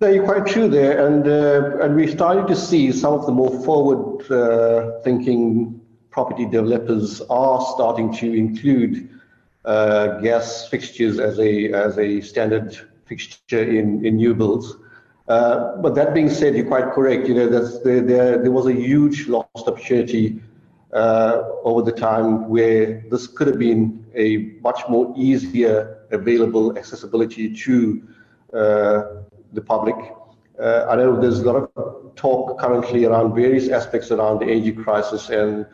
No, 0.00 0.08
you're 0.08 0.24
quite 0.24 0.46
true 0.46 0.68
there, 0.68 1.06
and 1.06 1.26
uh, 1.26 1.82
and 1.82 1.96
we're 1.96 2.08
starting 2.08 2.46
to 2.46 2.54
see 2.54 2.92
some 2.92 3.14
of 3.14 3.26
the 3.26 3.32
more 3.32 3.50
forward-thinking 3.64 5.74
uh, 5.74 5.78
property 6.10 6.44
developers 6.44 7.20
are 7.22 7.60
starting 7.74 8.14
to 8.14 8.32
include 8.32 9.08
uh, 9.64 10.20
gas 10.20 10.68
fixtures 10.68 11.18
as 11.18 11.40
a 11.40 11.72
as 11.72 11.98
a 11.98 12.20
standard 12.20 12.78
fixture 13.06 13.64
in 13.64 14.06
in 14.06 14.16
new 14.16 14.34
builds. 14.34 14.76
Uh, 15.26 15.76
but 15.78 15.96
that 15.96 16.14
being 16.14 16.30
said, 16.30 16.54
you're 16.54 16.66
quite 16.66 16.92
correct. 16.92 17.26
You 17.26 17.34
know, 17.34 17.48
there, 17.48 18.00
there 18.00 18.38
there 18.38 18.52
was 18.52 18.66
a 18.66 18.72
huge 18.72 19.26
lost 19.26 19.66
opportunity 19.66 20.40
uh, 20.92 21.42
over 21.64 21.82
the 21.82 21.92
time 21.92 22.48
where 22.48 23.02
this 23.10 23.26
could 23.26 23.48
have 23.48 23.58
been 23.58 24.06
a 24.14 24.54
much 24.62 24.80
more 24.88 25.12
easier 25.16 26.06
available 26.12 26.78
accessibility 26.78 27.52
to 27.52 28.08
uh, 28.54 29.02
the 29.52 29.60
public. 29.60 29.96
Uh, 30.60 30.86
I 30.88 30.96
know 30.96 31.20
there's 31.20 31.40
a 31.40 31.52
lot 31.52 31.70
of 31.76 32.14
talk 32.16 32.58
currently 32.58 33.04
around 33.04 33.34
various 33.34 33.68
aspects 33.68 34.10
around 34.10 34.40
the 34.40 34.46
energy 34.46 34.72
crisis, 34.72 35.30
and 35.30 35.66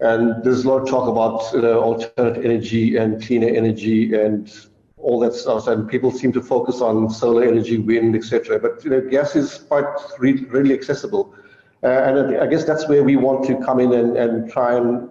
and 0.00 0.42
there's 0.44 0.64
a 0.64 0.68
lot 0.68 0.82
of 0.82 0.88
talk 0.88 1.08
about 1.08 1.52
you 1.52 1.62
know, 1.62 1.80
alternate 1.80 2.44
energy 2.44 2.96
and 2.96 3.20
cleaner 3.20 3.48
energy 3.48 4.14
and 4.14 4.68
all 4.96 5.18
that 5.20 5.34
stuff. 5.34 5.66
And 5.66 5.88
people 5.88 6.12
seem 6.12 6.32
to 6.34 6.40
focus 6.40 6.80
on 6.80 7.10
solar 7.10 7.42
energy, 7.42 7.78
wind, 7.78 8.14
etc. 8.14 8.60
But 8.60 8.84
you 8.84 8.90
know, 8.90 9.00
gas 9.00 9.34
is 9.34 9.58
quite 9.58 9.86
re- 10.20 10.44
really 10.48 10.74
accessible, 10.74 11.34
uh, 11.82 11.88
and 11.88 12.38
I 12.38 12.46
guess 12.46 12.64
that's 12.64 12.88
where 12.88 13.02
we 13.02 13.16
want 13.16 13.44
to 13.46 13.56
come 13.64 13.80
in 13.80 13.92
and, 13.92 14.16
and 14.16 14.50
try 14.50 14.76
and 14.76 15.10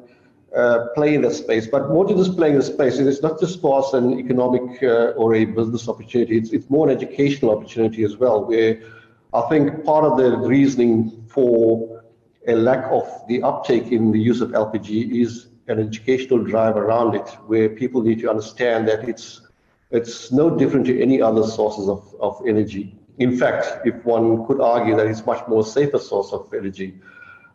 uh, 0.58 0.88
play 0.96 1.14
in 1.14 1.22
that 1.22 1.34
space. 1.34 1.68
But 1.68 1.90
more 1.90 2.06
to 2.06 2.16
just 2.16 2.36
playing 2.36 2.54
in 2.54 2.60
the 2.60 2.66
space, 2.66 2.98
it's 2.98 3.22
not 3.22 3.40
just 3.40 3.62
for 3.62 3.80
us 3.80 3.94
an 3.94 4.20
economic 4.20 4.82
uh, 4.82 5.22
or 5.22 5.36
a 5.36 5.46
business 5.46 5.88
opportunity, 5.88 6.38
it's, 6.38 6.52
it's 6.52 6.70
more 6.70 6.90
an 6.90 6.96
educational 6.96 7.52
opportunity 7.56 8.04
as 8.04 8.18
well, 8.18 8.44
where 8.44 8.82
I 9.34 9.42
think 9.50 9.86
part 9.86 10.04
of 10.04 10.18
the 10.18 10.38
reasoning 10.38 11.26
for 11.28 12.04
a 12.48 12.56
lack 12.56 12.92
of 12.92 13.08
the 13.28 13.44
uptake 13.44 13.92
in 13.92 14.12
the 14.12 14.20
use 14.20 14.42
of 14.42 14.52
LPG 14.52 15.22
is 15.22 15.48
an 15.68 15.80
educational 15.80 16.44
drive 16.44 16.78
around 16.78 17.14
it, 17.14 17.28
where 17.46 17.70
people 17.70 18.02
need 18.02 18.20
to 18.22 18.30
understand 18.30 18.88
that 18.88 19.08
it's 19.08 19.42
it's 19.92 20.32
no 20.32 20.58
different 20.58 20.86
to 20.86 21.02
any 21.02 21.22
other 21.22 21.44
sources 21.44 21.88
of, 21.88 22.14
of 22.20 22.42
energy. 22.46 22.94
In 23.20 23.38
fact, 23.38 23.86
if 23.86 23.96
one 24.04 24.46
could 24.46 24.60
argue 24.60 24.96
that 24.98 25.08
it's 25.08 25.26
much 25.26 25.48
more 25.48 25.64
safer 25.64 25.98
source 25.98 26.34
of 26.34 26.54
energy. 26.54 27.00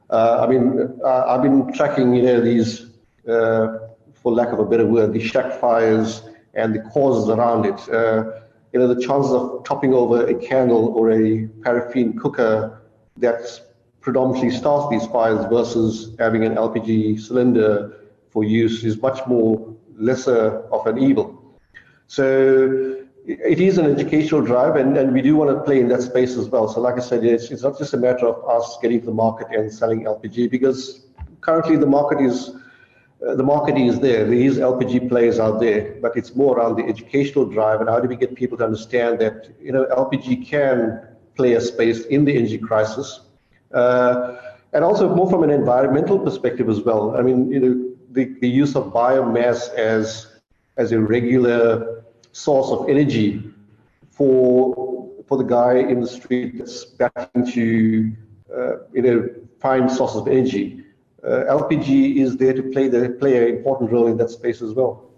Uh, 0.08 0.46
I 0.46 0.46
mean, 0.46 0.98
uh, 1.04 1.24
I've 1.26 1.42
been 1.42 1.72
tracking, 1.72 2.14
you 2.14 2.22
know, 2.22 2.40
these, 2.40 2.91
Uh, 3.28 3.78
for 4.14 4.32
lack 4.32 4.52
of 4.52 4.58
a 4.58 4.64
better 4.64 4.86
word, 4.86 5.12
the 5.12 5.20
shack 5.20 5.60
fires 5.60 6.22
and 6.54 6.74
the 6.74 6.80
causes 6.90 7.28
around 7.28 7.66
it. 7.66 7.88
Uh, 7.88 8.40
you 8.72 8.78
know, 8.78 8.86
the 8.86 9.00
chances 9.00 9.32
of 9.32 9.64
topping 9.64 9.92
over 9.92 10.26
a 10.26 10.34
candle 10.34 10.88
or 10.96 11.10
a 11.10 11.46
paraffin 11.62 12.18
cooker 12.18 12.82
that 13.16 13.60
predominantly 14.00 14.50
starts 14.50 14.90
these 14.90 15.06
fires 15.10 15.44
versus 15.46 16.14
having 16.18 16.44
an 16.44 16.54
LPG 16.54 17.20
cylinder 17.20 17.96
for 18.30 18.44
use 18.44 18.82
is 18.84 19.00
much 19.00 19.26
more 19.26 19.74
lesser 19.96 20.62
of 20.72 20.86
an 20.86 20.98
evil. 20.98 21.38
So 22.06 23.02
it 23.24 23.60
is 23.60 23.78
an 23.78 23.86
educational 23.86 24.40
drive, 24.40 24.76
and, 24.76 24.96
and 24.96 25.12
we 25.12 25.22
do 25.22 25.36
want 25.36 25.50
to 25.50 25.62
play 25.62 25.78
in 25.80 25.88
that 25.88 26.02
space 26.02 26.36
as 26.36 26.48
well. 26.48 26.66
So, 26.66 26.80
like 26.80 26.96
I 26.96 27.00
said, 27.00 27.24
it's, 27.24 27.50
it's 27.50 27.62
not 27.62 27.78
just 27.78 27.94
a 27.94 27.96
matter 27.96 28.26
of 28.26 28.44
us 28.48 28.78
getting 28.82 29.00
to 29.00 29.06
the 29.06 29.12
market 29.12 29.48
and 29.50 29.72
selling 29.72 30.04
LPG 30.04 30.50
because 30.50 31.06
currently 31.40 31.76
the 31.76 31.86
market 31.86 32.20
is 32.20 32.50
uh, 33.26 33.34
the 33.34 33.42
market 33.42 33.76
is 33.76 34.00
there. 34.00 34.24
There 34.24 34.34
is 34.34 34.58
LPG 34.58 35.08
players 35.08 35.38
out 35.38 35.60
there, 35.60 35.96
but 36.00 36.16
it's 36.16 36.34
more 36.34 36.56
around 36.56 36.76
the 36.76 36.84
educational 36.84 37.44
drive 37.44 37.80
and 37.80 37.88
how 37.88 38.00
do 38.00 38.08
we 38.08 38.16
get 38.16 38.34
people 38.34 38.58
to 38.58 38.64
understand 38.64 39.20
that 39.20 39.50
you 39.60 39.72
know 39.72 39.84
LPG 39.86 40.46
can 40.46 41.06
play 41.36 41.54
a 41.54 41.60
space 41.60 42.04
in 42.06 42.24
the 42.24 42.36
energy 42.36 42.58
crisis, 42.58 43.20
uh, 43.72 44.36
and 44.72 44.84
also 44.84 45.14
more 45.14 45.30
from 45.30 45.44
an 45.44 45.50
environmental 45.50 46.18
perspective 46.18 46.68
as 46.68 46.80
well. 46.80 47.16
I 47.16 47.22
mean, 47.22 47.50
you 47.50 47.60
know, 47.60 47.90
the, 48.10 48.34
the 48.40 48.48
use 48.48 48.74
of 48.74 48.92
biomass 48.92 49.72
as 49.74 50.26
as 50.76 50.92
a 50.92 51.00
regular 51.00 52.04
source 52.32 52.70
of 52.70 52.88
energy 52.88 53.42
for 54.10 55.10
for 55.26 55.38
the 55.38 55.44
guy 55.44 55.74
in 55.76 56.00
the 56.00 56.06
street 56.06 56.58
that's 56.58 56.84
battling 56.84 57.50
to 57.52 58.12
uh, 58.54 58.76
you 58.92 59.02
know 59.02 59.28
find 59.60 59.90
sources 59.90 60.16
of 60.16 60.28
energy. 60.28 60.84
Uh, 61.24 61.44
LPG 61.48 62.16
is 62.16 62.36
there 62.36 62.52
to 62.52 62.62
play 62.62 62.88
the 62.88 63.10
play 63.20 63.36
an 63.36 63.56
important 63.56 63.92
role 63.92 64.08
in 64.08 64.16
that 64.16 64.30
space 64.30 64.60
as 64.60 64.72
well. 64.72 65.08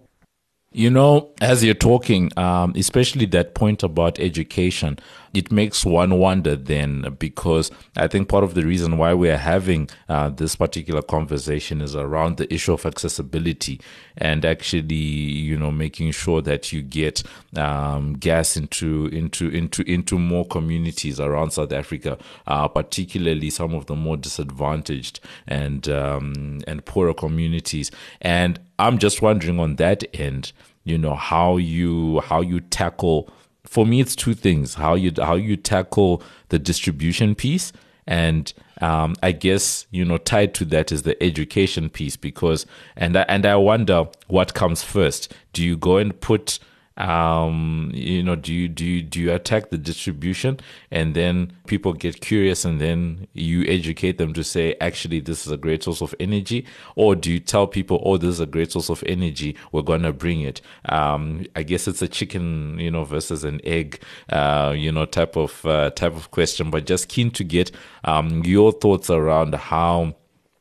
You 0.71 0.91
know, 0.91 1.31
as 1.41 1.63
you're 1.65 1.73
talking, 1.73 2.31
um, 2.37 2.73
especially 2.77 3.27
that 3.27 3.55
point 3.55 3.83
about 3.83 4.19
education, 4.19 4.99
it 5.35 5.51
makes 5.51 5.85
one 5.85 6.19
wonder 6.19 6.57
then 6.57 7.17
because 7.19 7.71
I 7.97 8.07
think 8.07 8.29
part 8.29 8.45
of 8.45 8.55
the 8.55 8.65
reason 8.65 8.97
why 8.99 9.15
we 9.15 9.29
are 9.31 9.37
having 9.37 9.91
uh, 10.09 10.31
this 10.31 10.57
particular 10.57 11.03
conversation 11.03 11.81
is 11.81 11.97
around 11.97 12.37
the 12.37 12.53
issue 12.53 12.73
of 12.73 12.87
accessibility 12.87 13.81
and 14.17 14.45
actually, 14.45 14.95
you 14.95 15.59
know, 15.59 15.73
making 15.73 16.13
sure 16.13 16.41
that 16.43 16.73
you 16.73 16.83
get 16.83 17.23
um, 17.57 18.15
gas 18.15 18.57
into 18.57 19.07
into 19.07 19.49
into 19.49 19.83
into 19.83 20.19
more 20.19 20.45
communities 20.47 21.19
around 21.19 21.51
South 21.51 21.73
Africa, 21.73 22.17
uh, 22.47 22.69
particularly 22.69 23.51
some 23.51 23.75
of 23.75 23.87
the 23.87 23.97
more 23.97 24.17
disadvantaged 24.17 25.21
and 25.47 25.89
um, 25.89 26.61
and 26.67 26.85
poorer 26.85 27.15
communities. 27.15 27.91
And 28.21 28.61
I'm 28.79 28.99
just 28.99 29.21
wondering 29.23 29.59
on 29.59 29.77
that 29.77 30.05
end, 30.15 30.53
you 30.85 30.99
know, 30.99 31.15
how 31.15 31.57
you 31.57 32.21
how 32.21 32.41
you 32.41 32.61
tackle. 32.61 33.31
For 33.67 33.87
me, 33.87 34.01
it's 34.01 34.15
two 34.17 34.35
things: 34.35 34.75
how 34.75 34.95
you 34.95 35.13
how 35.19 35.35
you 35.35 35.57
tackle 35.57 36.23
the 36.49 36.59
distribution 36.59 37.35
piece, 37.35 37.73
and 38.07 38.53
um, 38.81 39.15
I 39.23 39.33
guess 39.33 39.87
you 39.91 40.05
know 40.05 40.19
tied 40.19 40.55
to 40.55 40.65
that 40.67 40.93
is 40.93 41.03
the 41.03 41.21
education 41.23 41.89
piece 41.89 42.17
because 42.17 42.67
and 42.97 43.17
I, 43.17 43.23
and 43.23 43.47
I 43.47 43.57
wonder 43.57 44.09
what 44.29 44.55
comes 44.55 44.83
first. 44.83 45.33
Do 45.53 45.65
you 45.65 45.77
go 45.77 45.97
and 45.97 46.19
put 46.21 46.59
um 46.97 47.91
you 47.93 48.23
know 48.23 48.37
do 48.37 48.55
you 48.55 48.69
do 48.69 48.85
you 48.85 49.03
do 49.03 49.19
you 49.21 49.33
attack 49.33 49.71
the 49.71 49.79
distribution 49.79 50.61
and 50.93 51.15
then 51.15 51.53
people 51.67 51.93
get 51.93 52.21
curious 52.21 52.65
and 52.65 52.81
then 52.81 53.27
you 53.33 53.65
educate 53.65 54.17
them 54.17 54.33
to 54.33 54.45
say 54.45 54.77
actually 54.81 55.19
this 55.19 55.45
is 55.45 55.51
a 55.51 55.57
great 55.57 55.83
source 55.83 56.01
of 56.01 56.15
energy 56.21 56.65
or 56.95 57.17
do 57.17 57.33
you 57.33 57.41
tell 57.41 57.67
people 57.67 58.01
oh 58.05 58.17
this 58.17 58.31
is 58.31 58.41
a 58.41 58.47
great 58.47 58.71
source 58.71 58.89
of 58.91 59.03
energy. 59.07 59.57
We're 59.73 59.83
gonna 59.83 60.13
bring 60.13 60.43
it. 60.43 60.61
Um 60.89 61.45
i 61.57 61.63
guess 61.65 61.89
it's 61.89 62.03
a 62.03 62.09
chicken 62.09 62.79
you 62.79 62.91
know 62.91 63.05
versus 63.05 63.43
an 63.43 63.61
egg 63.65 64.01
uh 64.29 64.73
you 64.77 64.93
know 64.93 65.05
type 65.05 65.37
of 65.37 65.65
uh, 65.67 65.91
type 65.91 66.15
of 66.15 66.31
question 66.31 66.71
but 66.71 66.87
just 66.87 67.09
keen 67.09 67.31
to 67.33 67.43
get 67.45 67.73
um 68.05 68.45
your 68.45 68.71
thoughts 68.73 69.11
around 69.11 69.55
how 69.55 70.15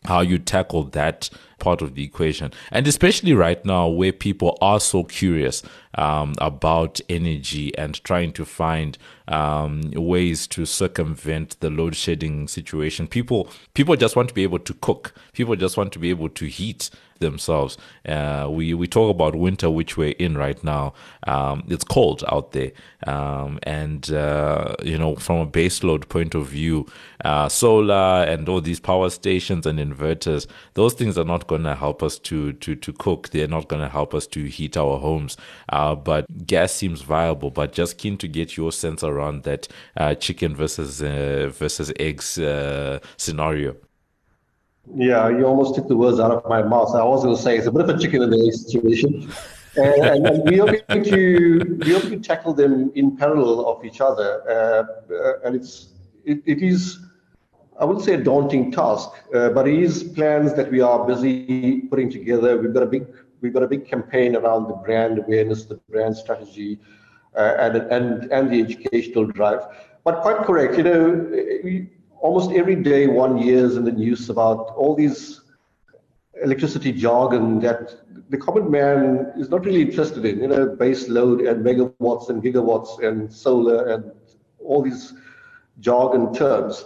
how 0.05 0.21
you 0.21 0.37
tackle 0.37 0.83
that 0.85 1.29
part 1.59 1.81
of 1.81 1.95
the 1.95 2.03
equation. 2.03 2.51
And 2.71 2.87
especially 2.87 3.33
right 3.33 3.63
now, 3.65 3.87
where 3.87 4.11
people 4.11 4.57
are 4.61 4.79
so 4.79 5.03
curious 5.03 5.63
um, 5.95 6.33
about 6.39 6.99
energy 7.09 7.77
and 7.77 8.03
trying 8.03 8.33
to 8.33 8.45
find 8.45 8.97
um, 9.27 9.91
ways 9.91 10.47
to 10.47 10.65
circumvent 10.65 11.59
the 11.59 11.69
load 11.69 11.95
shedding 11.95 12.47
situation. 12.47 13.07
People 13.07 13.49
people 13.73 13.95
just 13.95 14.15
want 14.15 14.29
to 14.29 14.35
be 14.35 14.43
able 14.43 14.59
to 14.59 14.73
cook. 14.73 15.13
People 15.33 15.55
just 15.55 15.77
want 15.77 15.93
to 15.93 15.99
be 15.99 16.09
able 16.09 16.29
to 16.29 16.45
heat 16.45 16.89
themselves. 17.19 17.77
Uh, 18.05 18.47
we 18.49 18.73
we 18.73 18.87
talk 18.87 19.09
about 19.09 19.35
winter, 19.35 19.69
which 19.69 19.97
we're 19.97 20.15
in 20.19 20.37
right 20.37 20.61
now. 20.63 20.93
Um, 21.25 21.63
it's 21.69 21.83
cold 21.83 22.23
out 22.27 22.51
there, 22.51 22.71
um, 23.07 23.59
and 23.63 24.11
uh, 24.11 24.75
you 24.83 24.97
know 24.97 25.15
from 25.15 25.37
a 25.37 25.47
baseload 25.47 26.09
point 26.09 26.35
of 26.35 26.47
view, 26.47 26.85
uh, 27.23 27.47
solar 27.49 28.23
and 28.23 28.49
all 28.49 28.61
these 28.61 28.79
power 28.79 29.09
stations 29.09 29.65
and 29.65 29.79
inverters, 29.79 30.47
those 30.73 30.93
things 30.93 31.17
are 31.17 31.23
not 31.23 31.42
going 31.47 31.63
to 31.63 31.75
help 31.75 32.03
us 32.03 32.19
to 32.19 32.53
to 32.53 32.75
to 32.75 32.93
cook. 32.93 33.29
They're 33.29 33.47
not 33.47 33.67
going 33.67 33.81
to 33.81 33.89
help 33.89 34.13
us 34.13 34.27
to 34.27 34.45
heat 34.45 34.77
our 34.77 34.99
homes. 34.99 35.37
Uh, 35.69 35.95
but 35.95 36.25
gas 36.45 36.73
seems 36.73 37.01
viable. 37.01 37.51
But 37.51 37.73
just 37.73 37.97
keen 37.97 38.17
to 38.17 38.27
get 38.27 38.57
your 38.57 38.71
sense 38.71 39.03
around 39.03 39.43
that 39.43 39.67
uh, 39.97 40.15
chicken 40.15 40.55
versus 40.55 41.01
uh, 41.01 41.51
versus 41.53 41.91
eggs 41.99 42.39
scenario. 43.17 43.75
Yeah, 44.95 45.29
you 45.29 45.45
almost 45.45 45.75
took 45.75 45.87
the 45.87 45.95
words 45.95 46.19
out 46.19 46.31
of 46.31 46.49
my 46.49 46.61
mouth. 46.61 46.93
I 46.93 47.03
was 47.03 47.23
going 47.23 47.35
to 47.35 47.41
say 47.41 47.57
it's 47.57 47.67
a 47.67 47.71
bit 47.71 47.81
of 47.81 47.89
a 47.89 47.97
chicken 47.97 48.21
and 48.21 48.33
egg 48.33 48.53
situation. 48.53 49.31
and, 49.75 50.27
and, 50.27 50.49
we 50.49 50.59
are 50.59 50.67
going 50.67 51.03
to 51.03 51.79
we 51.85 51.95
are 51.95 52.01
going 52.01 52.21
to 52.21 52.27
tackle 52.27 52.53
them 52.53 52.91
in 52.95 53.17
parallel 53.17 53.65
of 53.65 53.83
each 53.83 54.01
other, 54.01 54.43
uh, 54.47 55.13
uh, 55.13 55.39
and 55.45 55.55
it's 55.55 55.87
it, 56.25 56.43
it 56.45 56.61
is 56.61 56.99
I 57.79 57.85
wouldn't 57.85 58.05
say 58.05 58.13
a 58.13 58.23
daunting 58.23 58.71
task, 58.71 59.09
uh, 59.33 59.49
but 59.49 59.67
it 59.67 59.79
is 59.79 60.03
plans 60.03 60.53
that 60.53 60.71
we 60.71 60.81
are 60.81 61.05
busy 61.05 61.81
putting 61.81 62.09
together. 62.09 62.57
We've 62.57 62.73
got 62.73 62.83
a 62.83 62.87
big 62.87 63.07
we've 63.41 63.53
got 63.53 63.63
a 63.63 63.67
big 63.67 63.87
campaign 63.87 64.35
around 64.35 64.67
the 64.67 64.75
brand 64.75 65.17
awareness, 65.19 65.65
the 65.65 65.75
brand 65.89 66.15
strategy, 66.15 66.79
uh, 67.35 67.55
and 67.59 67.75
and 67.77 68.31
and 68.31 68.51
the 68.51 68.61
educational 68.61 69.25
drive. 69.25 69.61
But 70.03 70.21
quite 70.21 70.37
correct, 70.45 70.77
you 70.77 70.83
know. 70.83 71.29
We, 71.63 71.89
almost 72.19 72.51
every 72.51 72.75
day 72.75 73.07
one 73.07 73.37
hears 73.37 73.75
in 73.75 73.83
the 73.83 73.91
news 73.91 74.29
about 74.29 74.73
all 74.77 74.95
these 74.95 75.41
electricity 76.41 76.91
jargon 76.91 77.59
that 77.59 77.95
the 78.29 78.37
common 78.37 78.71
man 78.71 79.31
is 79.37 79.49
not 79.49 79.65
really 79.65 79.81
interested 79.81 80.25
in, 80.25 80.39
you 80.39 80.47
know, 80.47 80.67
base 80.67 81.09
load 81.09 81.41
and 81.41 81.65
megawatts 81.65 82.29
and 82.29 82.41
gigawatts 82.41 83.03
and 83.03 83.31
solar 83.31 83.89
and 83.89 84.11
all 84.59 84.81
these 84.81 85.13
jargon 85.79 86.33
terms. 86.33 86.85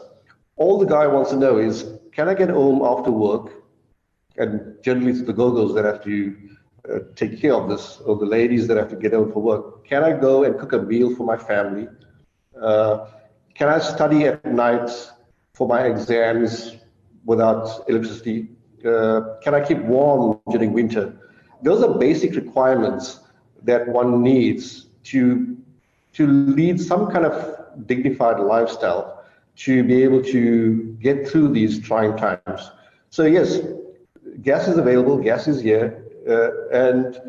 All 0.57 0.79
the 0.79 0.85
guy 0.85 1.07
wants 1.07 1.29
to 1.31 1.37
know 1.37 1.57
is, 1.57 1.85
can 2.11 2.27
I 2.27 2.33
get 2.33 2.49
home 2.49 2.81
after 2.81 3.11
work? 3.11 3.63
And 4.37 4.75
generally 4.83 5.11
it's 5.11 5.23
the 5.23 5.33
go-go's 5.33 5.73
that 5.75 5.85
have 5.85 6.03
to 6.03 6.35
uh, 6.91 6.99
take 7.15 7.39
care 7.39 7.53
of 7.53 7.69
this, 7.69 7.99
or 8.05 8.15
the 8.17 8.25
ladies 8.25 8.67
that 8.67 8.77
have 8.77 8.89
to 8.89 8.95
get 8.95 9.13
home 9.13 9.31
for 9.31 9.41
work. 9.41 9.85
Can 9.85 10.03
I 10.03 10.13
go 10.13 10.43
and 10.43 10.57
cook 10.59 10.73
a 10.73 10.79
meal 10.79 11.15
for 11.15 11.25
my 11.25 11.37
family? 11.37 11.87
Uh, 12.59 13.07
can 13.53 13.69
I 13.69 13.79
study 13.79 14.25
at 14.25 14.45
night 14.45 14.89
for 15.53 15.67
my 15.67 15.83
exams 15.83 16.77
without 17.25 17.83
electricity? 17.87 18.49
Uh, 18.85 19.35
can 19.43 19.53
I 19.53 19.65
keep 19.65 19.79
warm 19.79 20.39
during 20.49 20.73
winter? 20.73 21.17
Those 21.61 21.83
are 21.83 21.97
basic 21.97 22.35
requirements 22.35 23.19
that 23.63 23.87
one 23.87 24.21
needs 24.23 24.87
to 25.05 25.57
to 26.13 26.25
lead 26.25 26.79
some 26.81 27.11
kind 27.11 27.25
of 27.25 27.87
dignified 27.87 28.39
lifestyle 28.39 29.16
to 29.57 29.83
be 29.83 30.03
able 30.03 30.21
to 30.23 30.95
get 31.01 31.27
through 31.27 31.49
these 31.49 31.79
trying 31.79 32.15
times. 32.15 32.71
So 33.09 33.25
yes, 33.25 33.59
gas 34.41 34.67
is 34.67 34.77
available, 34.77 35.17
gas 35.17 35.47
is 35.47 35.61
here, 35.61 36.05
uh, 36.29 36.67
and 36.75 37.19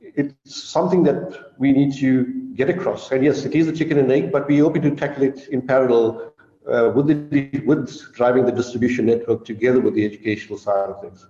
it's 0.00 0.62
something 0.62 1.02
that 1.04 1.52
we 1.58 1.72
need 1.72 1.94
to 1.98 2.24
get 2.54 2.68
across. 2.70 3.10
And 3.12 3.24
yes, 3.24 3.44
it 3.44 3.54
is 3.54 3.68
a 3.68 3.72
chicken 3.72 3.98
and 3.98 4.10
egg, 4.10 4.32
but 4.32 4.48
we're 4.48 4.62
hoping 4.62 4.82
to 4.82 4.94
tackle 4.94 5.22
it 5.24 5.48
in 5.48 5.62
parallel 5.62 6.34
uh, 6.68 6.92
with, 6.94 7.06
the, 7.06 7.60
with 7.60 8.12
driving 8.14 8.46
the 8.46 8.52
distribution 8.52 9.06
network 9.06 9.44
together 9.44 9.80
with 9.80 9.94
the 9.94 10.04
educational 10.04 10.58
side 10.58 10.90
of 10.90 11.00
things. 11.00 11.26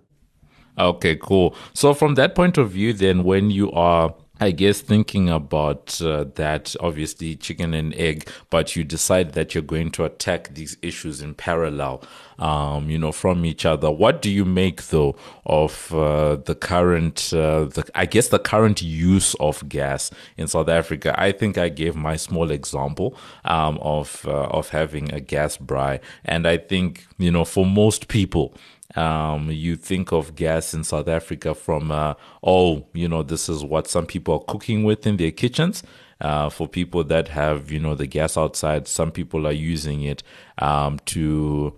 Okay, 0.79 1.17
cool. 1.17 1.55
So 1.73 1.95
from 1.95 2.15
that 2.17 2.35
point 2.35 2.59
of 2.59 2.71
view, 2.71 2.93
then 2.93 3.25
when 3.25 3.51
you 3.51 3.71
are 3.73 4.15
I 4.41 4.51
guess 4.51 4.81
thinking 4.81 5.29
about 5.29 6.01
uh, 6.03 6.25
that, 6.35 6.75
obviously 6.81 7.37
chicken 7.37 7.73
and 7.73 7.95
egg, 7.95 8.29
but 8.51 8.75
you 8.75 8.83
decide 8.83 9.33
that 9.35 9.55
you're 9.55 9.63
going 9.63 9.93
to 9.93 10.05
attack 10.05 10.55
these 10.55 10.77
issues 10.83 11.23
in 11.23 11.35
parallel, 11.35 12.03
um, 12.41 12.91
you 12.91 12.99
know, 12.99 13.13
from 13.13 13.45
each 13.45 13.65
other. 13.65 13.93
What 13.93 14.21
do 14.21 14.33
you 14.33 14.45
make 14.45 14.89
though 14.89 15.15
of 15.47 15.95
uh, 15.95 16.35
the 16.35 16.57
current, 16.57 17.33
uh, 17.33 17.67
the, 17.67 17.89
I 17.95 18.07
guess 18.07 18.29
the 18.29 18.41
current 18.41 18.83
use 18.83 19.35
of 19.35 19.69
gas 19.69 20.11
in 20.37 20.49
South 20.49 20.69
Africa? 20.69 21.15
I 21.17 21.31
think 21.31 21.57
I 21.57 21.69
gave 21.69 21.95
my 21.95 22.17
small 22.17 22.51
example 22.51 23.17
um, 23.45 23.79
of 23.81 24.27
uh, 24.27 24.47
of 24.47 24.71
having 24.71 25.15
a 25.15 25.21
gas 25.21 25.59
braai, 25.59 26.01
and 26.25 26.45
I 26.49 26.59
think 26.59 27.07
you 27.19 27.31
know 27.31 27.45
for 27.45 27.65
most 27.65 28.09
people 28.09 28.53
um, 28.97 29.51
you 29.51 29.77
think 29.77 30.13
of 30.13 30.35
gas 30.35 30.75
in 30.75 30.85
South 30.85 31.09
Africa 31.09 31.55
from, 31.55 31.91
uh, 31.91 32.15
oh, 32.43 32.87
you 32.93 33.09
know, 33.09 33.23
this 33.23 33.49
is 33.49 33.65
what 33.65 33.89
some 33.89 34.07
people 34.07 34.35
are 34.35 34.53
cooking 34.53 34.85
with 34.85 35.07
in 35.07 35.17
their 35.17 35.31
kitchens. 35.33 35.83
Uh, 36.21 36.49
for 36.49 36.69
people 36.69 37.03
that 37.03 37.29
have, 37.29 37.73
you 37.73 37.81
know, 37.81 37.95
the 37.95 38.07
gas 38.07 38.37
outside, 38.37 38.87
some 38.87 39.11
people 39.11 39.47
are 39.47 39.53
using 39.53 40.03
it 40.03 40.23
um, 40.59 40.99
to. 41.07 41.77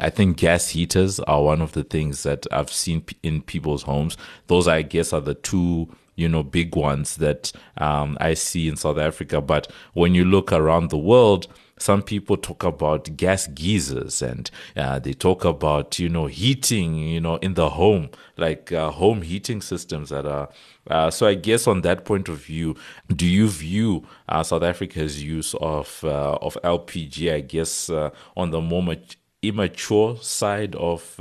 I 0.00 0.10
think 0.10 0.36
gas 0.36 0.68
heaters 0.68 1.18
are 1.20 1.42
one 1.42 1.60
of 1.60 1.72
the 1.72 1.82
things 1.82 2.22
that 2.22 2.46
I've 2.52 2.70
seen 2.70 3.04
in 3.24 3.42
people's 3.42 3.82
homes. 3.82 4.16
Those, 4.46 4.68
I 4.68 4.82
guess, 4.82 5.12
are 5.12 5.20
the 5.20 5.34
two 5.34 5.88
you 6.18 6.28
know 6.28 6.42
big 6.42 6.74
ones 6.74 7.16
that 7.16 7.52
um, 7.78 8.18
I 8.20 8.34
see 8.34 8.68
in 8.68 8.76
South 8.76 8.98
Africa. 8.98 9.40
But 9.40 9.70
when 9.94 10.14
you 10.14 10.24
look 10.24 10.52
around 10.52 10.90
the 10.90 10.98
world, 10.98 11.46
some 11.78 12.02
people 12.02 12.36
talk 12.36 12.64
about 12.64 13.16
gas 13.16 13.46
geysers 13.48 14.22
and 14.22 14.50
uh, 14.76 14.98
they 14.98 15.12
talk 15.12 15.44
about 15.44 15.98
you 15.98 16.08
know 16.08 16.26
heating 16.26 16.94
you 16.94 17.20
know 17.20 17.36
in 17.36 17.54
the 17.54 17.70
home 17.70 18.10
like 18.36 18.72
uh, 18.72 18.90
home 18.90 19.22
heating 19.22 19.60
systems 19.60 20.10
that 20.10 20.26
are 20.26 20.48
uh, 20.90 21.10
so 21.10 21.26
i 21.26 21.34
guess 21.34 21.66
on 21.66 21.82
that 21.82 22.04
point 22.04 22.28
of 22.28 22.38
view 22.38 22.74
do 23.14 23.26
you 23.26 23.48
view 23.48 24.04
uh, 24.28 24.42
south 24.42 24.62
africa's 24.62 25.22
use 25.22 25.54
of 25.60 26.02
uh, 26.04 26.38
of 26.40 26.56
lpg 26.62 27.32
i 27.32 27.40
guess 27.40 27.90
uh, 27.90 28.10
on 28.36 28.50
the 28.50 28.60
more 28.60 28.82
mat- 28.82 29.16
immature 29.42 30.16
side 30.16 30.74
of 30.74 31.20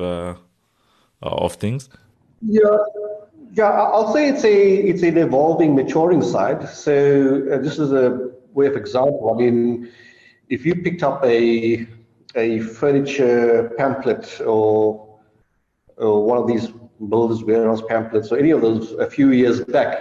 of 1.21 1.53
things? 1.53 1.89
Yeah. 2.41 2.77
Yeah 3.53 3.69
i'll 3.69 4.13
say 4.13 4.29
it's 4.29 4.43
a 4.43 4.75
it's 4.75 5.01
an 5.03 5.17
evolving 5.17 5.75
maturing 5.75 6.21
side. 6.21 6.67
So 6.69 6.91
this 7.61 7.79
is 7.79 7.91
a 7.91 8.29
way 8.53 8.67
of 8.67 8.75
example. 8.75 9.33
I 9.33 9.37
mean 9.37 9.89
if 10.49 10.65
you 10.65 10.75
picked 10.75 11.03
up 11.03 11.23
a 11.23 11.87
a 12.35 12.59
furniture 12.59 13.73
pamphlet 13.77 14.39
or, 14.41 15.19
or 15.97 16.23
one 16.23 16.37
of 16.37 16.47
these 16.47 16.67
builders 17.09 17.43
warehouse 17.43 17.81
pamphlets 17.87 18.31
or 18.31 18.37
any 18.37 18.51
of 18.51 18.61
those 18.61 18.91
a 18.93 19.09
few 19.09 19.31
years 19.31 19.61
back, 19.61 19.97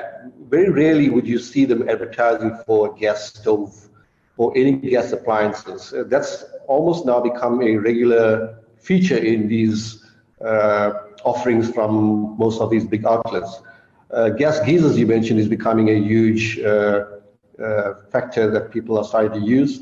very 0.48 0.68
rarely 0.68 1.08
would 1.08 1.26
you 1.26 1.38
see 1.38 1.64
them 1.64 1.88
advertising 1.88 2.56
for 2.66 2.94
a 2.94 2.98
gas 2.98 3.32
stove 3.34 3.88
or 4.36 4.52
any 4.56 4.72
gas 4.72 5.12
appliances. 5.12 5.92
Uh, 5.92 6.04
that's 6.08 6.44
almost 6.68 7.06
now 7.06 7.20
become 7.20 7.62
a 7.62 7.76
regular 7.76 8.58
feature 8.78 9.16
in 9.16 9.48
these 9.48 10.04
uh, 10.44 10.92
offerings 11.24 11.70
from 11.70 12.36
most 12.38 12.60
of 12.60 12.70
these 12.70 12.84
big 12.84 13.06
outlets. 13.06 13.62
Uh, 14.10 14.28
gas 14.30 14.60
geysers, 14.60 14.98
you 14.98 15.06
mentioned, 15.06 15.40
is 15.40 15.48
becoming 15.48 15.88
a 15.88 15.94
huge 15.94 16.58
uh, 16.60 17.06
uh, 17.62 17.94
factor 18.12 18.50
that 18.50 18.70
people 18.70 18.98
are 18.98 19.04
starting 19.04 19.40
to 19.40 19.46
use. 19.46 19.80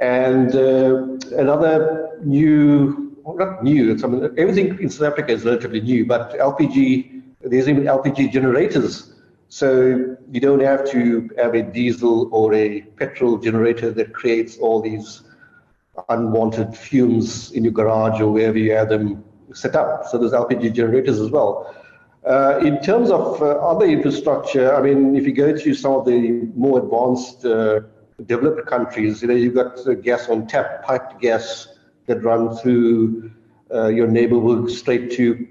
And 0.00 0.54
uh, 0.54 1.18
another 1.36 2.18
new, 2.24 3.16
well, 3.22 3.36
not 3.36 3.62
new, 3.62 3.98
I 4.02 4.06
mean, 4.06 4.34
everything 4.38 4.78
in 4.80 4.88
South 4.88 5.12
Africa 5.12 5.32
is 5.32 5.44
relatively 5.44 5.82
new, 5.82 6.06
but 6.06 6.32
LPG, 6.38 7.22
there's 7.42 7.68
even 7.68 7.84
LPG 7.84 8.32
generators. 8.32 9.12
So 9.48 10.16
you 10.30 10.40
don't 10.40 10.60
have 10.60 10.88
to 10.90 11.28
have 11.36 11.54
a 11.54 11.62
diesel 11.62 12.28
or 12.32 12.54
a 12.54 12.80
petrol 12.96 13.36
generator 13.36 13.90
that 13.90 14.14
creates 14.14 14.56
all 14.56 14.80
these 14.80 15.22
unwanted 16.08 16.74
fumes 16.74 17.50
in 17.52 17.64
your 17.64 17.72
garage 17.72 18.20
or 18.20 18.30
wherever 18.32 18.56
you 18.56 18.72
have 18.72 18.88
them 18.88 19.22
set 19.52 19.76
up. 19.76 20.06
So 20.06 20.18
there's 20.18 20.32
LPG 20.32 20.72
generators 20.72 21.18
as 21.18 21.30
well. 21.30 21.74
Uh, 22.24 22.60
in 22.62 22.80
terms 22.82 23.10
of 23.10 23.42
uh, 23.42 23.46
other 23.46 23.86
infrastructure, 23.86 24.74
I 24.74 24.82
mean, 24.82 25.16
if 25.16 25.26
you 25.26 25.32
go 25.32 25.56
to 25.56 25.74
some 25.74 25.92
of 25.92 26.04
the 26.04 26.48
more 26.54 26.78
advanced 26.78 27.44
uh, 27.44 27.80
developed 28.26 28.66
countries, 28.66 29.22
you 29.22 29.28
know, 29.28 29.34
you've 29.34 29.54
got 29.54 29.78
gas 30.02 30.28
on 30.28 30.46
tap, 30.46 30.82
piped 30.82 31.20
gas 31.20 31.68
that 32.06 32.22
run 32.22 32.56
through 32.56 33.30
uh, 33.72 33.88
your 33.88 34.06
neighborhood 34.06 34.70
straight 34.70 35.12
to 35.12 35.46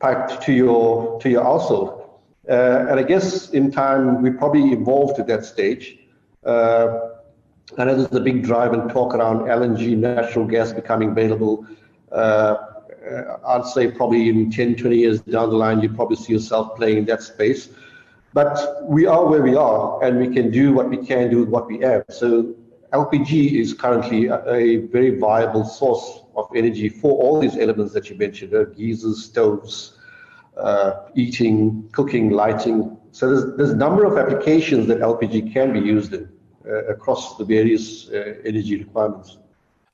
piped 0.00 0.42
to 0.42 0.52
your 0.52 1.20
to 1.20 1.30
your 1.30 1.44
household. 1.44 2.02
Uh, 2.48 2.86
and 2.88 2.98
I 2.98 3.04
guess 3.04 3.50
in 3.50 3.70
time 3.70 4.22
we 4.22 4.30
probably 4.30 4.72
evolved 4.72 5.16
to 5.16 5.22
that 5.24 5.44
stage. 5.44 5.98
Uh, 6.44 7.10
know 7.78 7.94
there's 7.94 8.12
a 8.12 8.20
big 8.20 8.42
drive 8.42 8.72
and 8.72 8.90
talk 8.90 9.14
around 9.14 9.42
LNG, 9.42 9.96
natural 9.96 10.44
gas 10.44 10.72
becoming 10.72 11.10
available. 11.10 11.66
Uh, 12.10 12.56
I'd 13.46 13.66
say 13.66 13.90
probably 13.90 14.28
in 14.28 14.50
10, 14.50 14.76
20 14.76 14.96
years 14.96 15.20
down 15.22 15.50
the 15.50 15.56
line, 15.56 15.80
you 15.80 15.88
probably 15.88 16.16
see 16.16 16.32
yourself 16.32 16.76
playing 16.76 16.98
in 16.98 17.04
that 17.06 17.22
space. 17.22 17.68
But 18.34 18.84
we 18.84 19.06
are 19.06 19.26
where 19.26 19.42
we 19.42 19.54
are, 19.54 20.02
and 20.02 20.18
we 20.18 20.32
can 20.32 20.50
do 20.50 20.72
what 20.72 20.88
we 20.88 20.96
can 20.96 21.30
do 21.30 21.40
with 21.40 21.48
what 21.48 21.66
we 21.66 21.78
have. 21.80 22.04
So 22.08 22.54
LPG 22.92 23.60
is 23.60 23.74
currently 23.74 24.26
a, 24.26 24.42
a 24.50 24.76
very 24.86 25.18
viable 25.18 25.64
source 25.64 26.22
of 26.36 26.48
energy 26.54 26.88
for 26.88 27.12
all 27.22 27.40
these 27.40 27.56
elements 27.56 27.92
that 27.94 28.08
you 28.08 28.16
mentioned, 28.16 28.54
uh, 28.54 28.64
geysers, 28.64 29.24
stoves, 29.24 29.98
uh, 30.56 30.92
eating, 31.14 31.88
cooking, 31.92 32.30
lighting. 32.30 32.96
So 33.12 33.28
there's, 33.28 33.56
there's 33.56 33.70
a 33.70 33.76
number 33.76 34.04
of 34.04 34.16
applications 34.18 34.86
that 34.88 34.98
LPG 34.98 35.52
can 35.52 35.72
be 35.72 35.80
used 35.80 36.12
in 36.14 36.28
uh, 36.66 36.84
across 36.84 37.36
the 37.36 37.44
various 37.44 38.08
uh, 38.08 38.34
energy 38.44 38.76
requirements. 38.76 39.38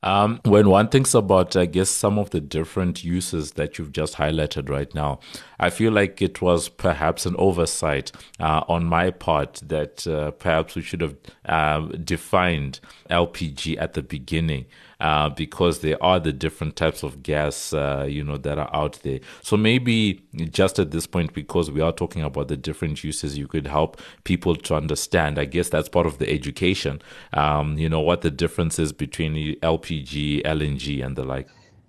Um, 0.03 0.40
when 0.44 0.68
one 0.68 0.88
thinks 0.88 1.14
about, 1.14 1.57
I 1.57 1.66
guess, 1.66 1.90
some 1.90 2.18
of 2.18 2.31
the 2.31 2.40
different 2.40 3.03
uses 3.03 3.53
that 3.53 3.79
you've 3.79 3.92
just 3.92 4.14
highlighted 4.14 4.68
right 4.68 4.94
now, 4.94 5.18
I 5.59 5.71
feel 5.71 5.92
like 5.92 6.23
it 6.23 6.40
was 6.40 6.68
perhaps 6.68 7.27
an 7.27 7.35
oversight 7.38 8.12
uh, 8.38 8.62
on 8.68 8.85
my 8.87 9.11
part 9.11 9.61
that 9.66 10.07
uh, 10.07 10.31
perhaps 10.33 10.75
we 10.75 10.83
should 10.83 11.01
have 11.01 11.16
uh, 11.47 11.81
defined 12.05 12.81
LPG 13.11 13.81
at 13.81 13.94
the 13.94 14.03
beginning 14.03 14.66
uh, 15.01 15.29
because 15.29 15.81
there 15.81 16.03
are 16.03 16.18
the 16.18 16.33
different 16.33 16.77
types 16.77 17.03
of 17.03 17.23
gas, 17.23 17.73
uh, 17.73 18.07
you 18.09 18.25
know, 18.25 18.37
that 18.37 18.59
are 18.59 18.71
out 18.75 18.99
there. 19.03 19.21
So 19.42 19.57
maybe 19.57 20.23
just 20.51 20.79
at 20.79 20.90
this 20.90 21.07
point, 21.07 21.33
because 21.35 21.71
we 21.71 21.81
are 21.81 21.92
talking 21.92 22.23
about 22.23 22.49
the 22.49 22.57
different 22.57 23.05
uses, 23.05 23.38
you 23.38 23.47
could 23.47 23.66
help 23.66 24.01
people 24.25 24.57
to 24.57 24.75
understand. 24.75 25.38
I 25.38 25.44
guess 25.44 25.68
that's 25.68 25.88
part 25.88 26.07
of 26.07 26.18
the 26.18 26.29
education. 26.31 27.01
Um, 27.33 27.79
you 27.79 27.88
know 27.88 28.01
what 28.01 28.23
the 28.23 28.31
difference 28.31 28.79
is 28.79 28.92
between 28.92 29.57
LPG, 29.61 30.42
LNG, 30.42 31.05
and 31.05 31.16
the 31.16 31.25
like. 31.25 31.49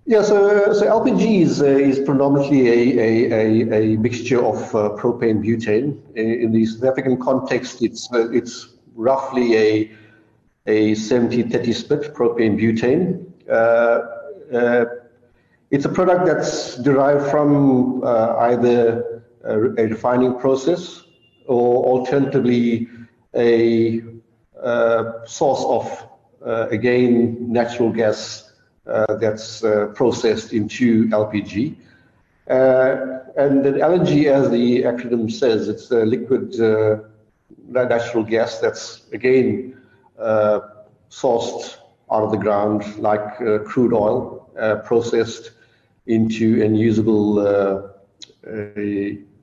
Yeah, 0.10 0.24
so, 0.24 0.74
so 0.74 0.88
LPG 0.88 1.41
is, 1.43 1.62
uh, 1.62 1.65
is 1.65 2.00
predominantly 2.00 2.67
a, 2.67 3.00
a, 3.00 3.32
a, 3.32 3.93
a 3.93 3.98
mixture 3.98 4.43
of 4.43 4.58
uh, 4.74 4.89
propane 4.98 5.45
butane. 5.45 6.02
In 6.15 6.52
the 6.52 6.65
South 6.65 6.84
African 6.84 7.19
context, 7.19 7.84
it's 7.84 8.12
uh, 8.12 8.28
it's 8.32 8.69
roughly 8.95 9.56
a 9.56 9.91
a 10.65 10.91
70-30 10.93 11.76
split 11.76 12.15
propane 12.15 12.58
butane. 12.60 13.24
Uh, 13.48 14.56
uh, 14.58 14.86
it's 15.69 15.86
a 15.86 15.89
product 15.89 16.26
that's 16.26 16.78
derived 16.78 17.30
from 17.30 18.04
uh, 18.04 18.36
either 18.50 19.22
a, 19.43 19.60
refining 19.60 20.39
process 20.39 21.04
or 21.45 21.86
alternatively 21.86 22.89
a 23.36 24.02
source 25.28 25.63
of, 25.65 26.08
again, 26.72 27.38
natural 27.48 27.91
gas 27.91 28.48
that's 28.85 29.61
processed 29.95 30.53
into 30.53 31.07
LPG. 31.07 31.75
Uh, 32.49 33.19
and 33.37 33.63
then 33.63 33.75
LNG, 33.75 34.25
as 34.25 34.49
the 34.49 34.81
acronym 34.81 35.31
says, 35.31 35.67
it's 35.67 35.91
a 35.91 36.03
liquid 36.03 36.59
uh, 36.59 36.97
natural 37.67 38.23
gas 38.23 38.59
that's 38.59 39.03
again 39.13 39.79
uh, 40.17 40.59
sourced 41.11 41.77
out 42.11 42.23
of 42.23 42.31
the 42.31 42.37
ground 42.37 42.97
like 42.97 43.39
uh, 43.41 43.59
crude 43.59 43.93
oil, 43.93 44.49
uh, 44.59 44.77
processed 44.77 45.51
into 46.07 46.63
an 46.63 46.73
usable 46.73 47.35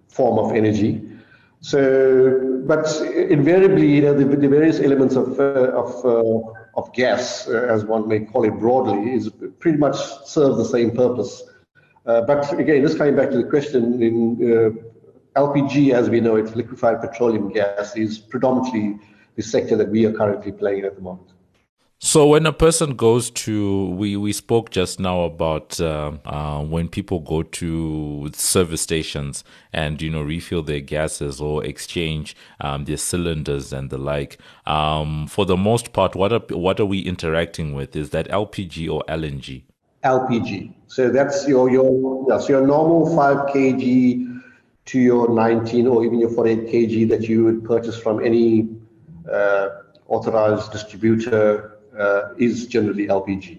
form 0.09 0.39
of 0.39 0.53
energy. 0.53 1.01
So, 1.61 2.63
but 2.67 2.87
invariably, 3.15 3.97
you 3.97 4.03
know, 4.03 4.15
the, 4.15 4.25
the 4.25 4.49
various 4.49 4.81
elements 4.81 5.15
of 5.15 5.39
of 5.39 6.45
of 6.77 6.93
gas, 6.93 7.49
uh, 7.49 7.67
as 7.71 7.85
one 7.85 8.07
may 8.07 8.21
call 8.21 8.45
it 8.45 8.59
broadly, 8.59 9.13
is 9.13 9.31
pretty 9.59 9.79
much 9.79 9.97
serve 10.27 10.57
the 10.57 10.65
same 10.65 10.91
purpose. 10.91 11.43
Uh, 12.05 12.21
but 12.21 12.53
again, 12.59 12.83
just 12.83 12.99
coming 12.99 13.17
back 13.17 13.31
to 13.31 13.39
the 13.39 13.49
question, 13.49 14.03
in 14.03 14.37
uh, 15.37 15.41
LPG, 15.41 15.93
as 15.93 16.09
we 16.09 16.21
know 16.21 16.37
it, 16.37 16.55
liquefied 16.55 17.01
petroleum 17.01 17.51
gas, 17.51 17.97
is 17.97 18.19
predominantly 18.19 18.99
the 19.37 19.43
sector 19.43 19.77
that 19.77 19.89
we 19.89 20.05
are 20.07 20.13
currently 20.13 20.53
playing 20.53 20.85
at 20.85 20.95
the 20.95 21.03
moment. 21.03 21.33
So 21.99 22.27
when 22.27 22.45
a 22.45 22.53
person 22.53 22.95
goes 22.95 23.31
to, 23.31 23.87
we, 23.91 24.17
we 24.17 24.33
spoke 24.33 24.71
just 24.71 25.01
now 25.01 25.23
about 25.23 25.81
uh, 25.81 26.13
uh, 26.27 26.61
when 26.61 26.89
people 26.89 27.21
go 27.21 27.43
to 27.43 28.31
service 28.35 28.83
stations 28.83 29.43
and 29.73 30.01
you 30.03 30.11
know 30.11 30.21
refill 30.21 30.63
their 30.63 30.81
gases 30.81 31.41
or 31.41 31.65
exchange 31.65 32.37
um, 32.61 32.85
their 32.85 32.99
cylinders 32.99 33.73
and 33.73 33.89
the 33.89 33.97
like. 33.97 34.39
Um, 34.67 35.27
for 35.27 35.47
the 35.47 35.57
most 35.57 35.95
part, 35.95 36.15
what 36.15 36.35
are 36.35 36.43
what 36.51 36.79
are 36.81 36.85
we 36.85 37.01
interacting 37.01 37.73
with? 37.73 37.97
Is 37.97 38.11
that 38.11 38.29
LPG 38.29 38.93
or 38.93 39.03
LNG? 39.09 39.63
LPG. 40.05 40.75
So 40.89 41.09
that's 41.09 41.49
your 41.49 41.71
your 41.71 42.27
yes, 42.29 42.47
your 42.47 42.67
normal 42.67 43.17
five 43.17 43.39
kg 43.49 44.43
to 44.85 45.01
your 45.01 45.31
19 45.31 45.87
or 45.87 46.05
even 46.05 46.21
your 46.21 46.31
48 46.31 46.69
kg 46.69 47.09
that 47.09 47.23
you 47.23 47.45
would 47.45 47.65
purchase 47.65 47.99
from 47.99 48.25
any 48.25 48.69
uh, 49.33 49.69
authorized 50.09 50.71
distributor 50.71 51.76
Uh, 51.99 52.35
is 52.37 52.67
generally 52.67 53.07
LPG. 53.07 53.59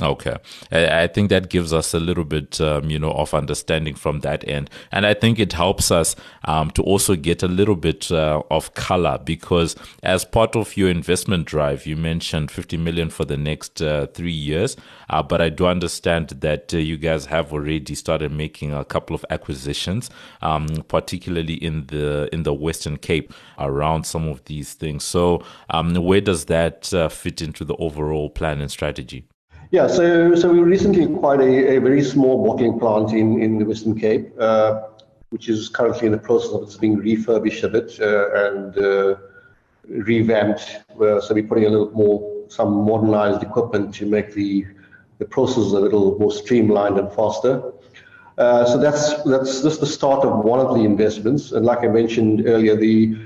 Okay. 0.00 0.36
I 0.70 1.08
think 1.08 1.28
that 1.30 1.50
gives 1.50 1.72
us 1.72 1.92
a 1.92 1.98
little 1.98 2.24
bit, 2.24 2.60
um, 2.60 2.88
you 2.88 3.00
know, 3.00 3.10
of 3.10 3.34
understanding 3.34 3.96
from 3.96 4.20
that 4.20 4.46
end. 4.46 4.70
And 4.92 5.04
I 5.04 5.12
think 5.12 5.40
it 5.40 5.52
helps 5.52 5.90
us 5.90 6.14
um, 6.44 6.70
to 6.72 6.82
also 6.82 7.16
get 7.16 7.42
a 7.42 7.48
little 7.48 7.74
bit 7.74 8.12
uh, 8.12 8.42
of 8.48 8.74
color 8.74 9.18
because 9.22 9.74
as 10.04 10.24
part 10.24 10.54
of 10.54 10.76
your 10.76 10.88
investment 10.88 11.46
drive, 11.46 11.84
you 11.84 11.96
mentioned 11.96 12.52
50 12.52 12.76
million 12.76 13.10
for 13.10 13.24
the 13.24 13.36
next 13.36 13.82
uh, 13.82 14.06
three 14.14 14.30
years. 14.30 14.76
Uh, 15.10 15.22
but 15.22 15.40
I 15.40 15.48
do 15.48 15.66
understand 15.66 16.28
that 16.28 16.72
uh, 16.72 16.76
you 16.76 16.96
guys 16.96 17.26
have 17.26 17.52
already 17.52 17.96
started 17.96 18.30
making 18.30 18.72
a 18.72 18.84
couple 18.84 19.16
of 19.16 19.24
acquisitions, 19.30 20.10
um, 20.42 20.66
particularly 20.86 21.54
in 21.54 21.86
the, 21.86 22.28
in 22.32 22.44
the 22.44 22.54
Western 22.54 22.98
Cape 22.98 23.34
around 23.58 24.04
some 24.04 24.28
of 24.28 24.44
these 24.44 24.74
things. 24.74 25.02
So 25.02 25.42
um, 25.70 25.96
where 25.96 26.20
does 26.20 26.44
that 26.44 26.94
uh, 26.94 27.08
fit 27.08 27.42
into 27.42 27.64
the 27.64 27.74
overall 27.76 28.30
plan 28.30 28.60
and 28.60 28.70
strategy? 28.70 29.24
Yeah, 29.70 29.86
so 29.86 30.34
so 30.34 30.50
we 30.50 30.60
recently 30.60 31.04
acquired 31.04 31.42
a, 31.42 31.76
a 31.76 31.78
very 31.78 32.02
small 32.02 32.42
bottling 32.42 32.78
plant 32.78 33.12
in, 33.12 33.42
in 33.42 33.58
the 33.58 33.66
Western 33.66 33.98
Cape, 34.00 34.32
uh, 34.40 34.84
which 35.28 35.50
is 35.50 35.68
currently 35.68 36.06
in 36.06 36.12
the 36.12 36.18
process 36.18 36.52
of 36.52 36.62
it's 36.62 36.76
being 36.76 36.96
refurbished 36.96 37.62
a 37.64 37.68
bit 37.68 38.00
uh, 38.00 38.46
and 38.46 38.78
uh, 38.78 39.16
revamped. 39.86 40.62
Uh, 40.98 41.20
so 41.20 41.34
we're 41.34 41.46
putting 41.46 41.66
a 41.66 41.68
little 41.68 41.90
more 41.90 42.46
some 42.48 42.86
modernized 42.86 43.42
equipment 43.42 43.94
to 43.96 44.06
make 44.06 44.32
the 44.32 44.66
the 45.18 45.26
process 45.26 45.72
a 45.72 45.80
little 45.80 46.18
more 46.18 46.32
streamlined 46.32 46.98
and 46.98 47.12
faster. 47.12 47.72
Uh, 48.38 48.64
so 48.64 48.78
that's 48.78 49.22
that's 49.24 49.60
just 49.60 49.80
the 49.80 49.86
start 49.86 50.24
of 50.24 50.44
one 50.44 50.60
of 50.60 50.76
the 50.76 50.82
investments. 50.82 51.52
And 51.52 51.66
like 51.66 51.80
I 51.80 51.88
mentioned 51.88 52.46
earlier, 52.46 52.74
the 52.74 53.18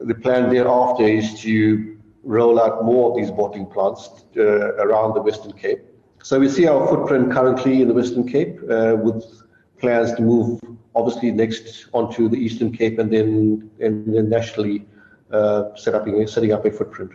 the 0.00 0.14
plan 0.14 0.50
thereafter 0.50 1.04
is 1.04 1.40
to 1.40 1.97
roll 2.22 2.60
out 2.60 2.84
more 2.84 3.10
of 3.10 3.16
these 3.16 3.30
bottling 3.30 3.66
plants 3.66 4.10
uh, 4.36 4.74
around 4.76 5.14
the 5.14 5.22
Western 5.22 5.52
Cape. 5.52 5.80
So 6.22 6.38
we 6.38 6.48
see 6.48 6.66
our 6.66 6.86
footprint 6.88 7.32
currently 7.32 7.80
in 7.82 7.88
the 7.88 7.94
Western 7.94 8.28
Cape 8.28 8.58
uh, 8.70 8.96
with 9.00 9.24
plans 9.78 10.12
to 10.14 10.22
move 10.22 10.60
obviously 10.94 11.30
next 11.30 11.86
onto 11.92 12.28
the 12.28 12.36
Eastern 12.36 12.72
Cape 12.72 12.98
and 12.98 13.12
then 13.12 13.70
and 13.80 14.14
then 14.14 14.28
nationally 14.28 14.84
uh, 15.30 15.74
set 15.76 15.94
up 15.94 16.06
setting 16.28 16.52
up 16.52 16.64
a 16.64 16.70
footprint. 16.70 17.12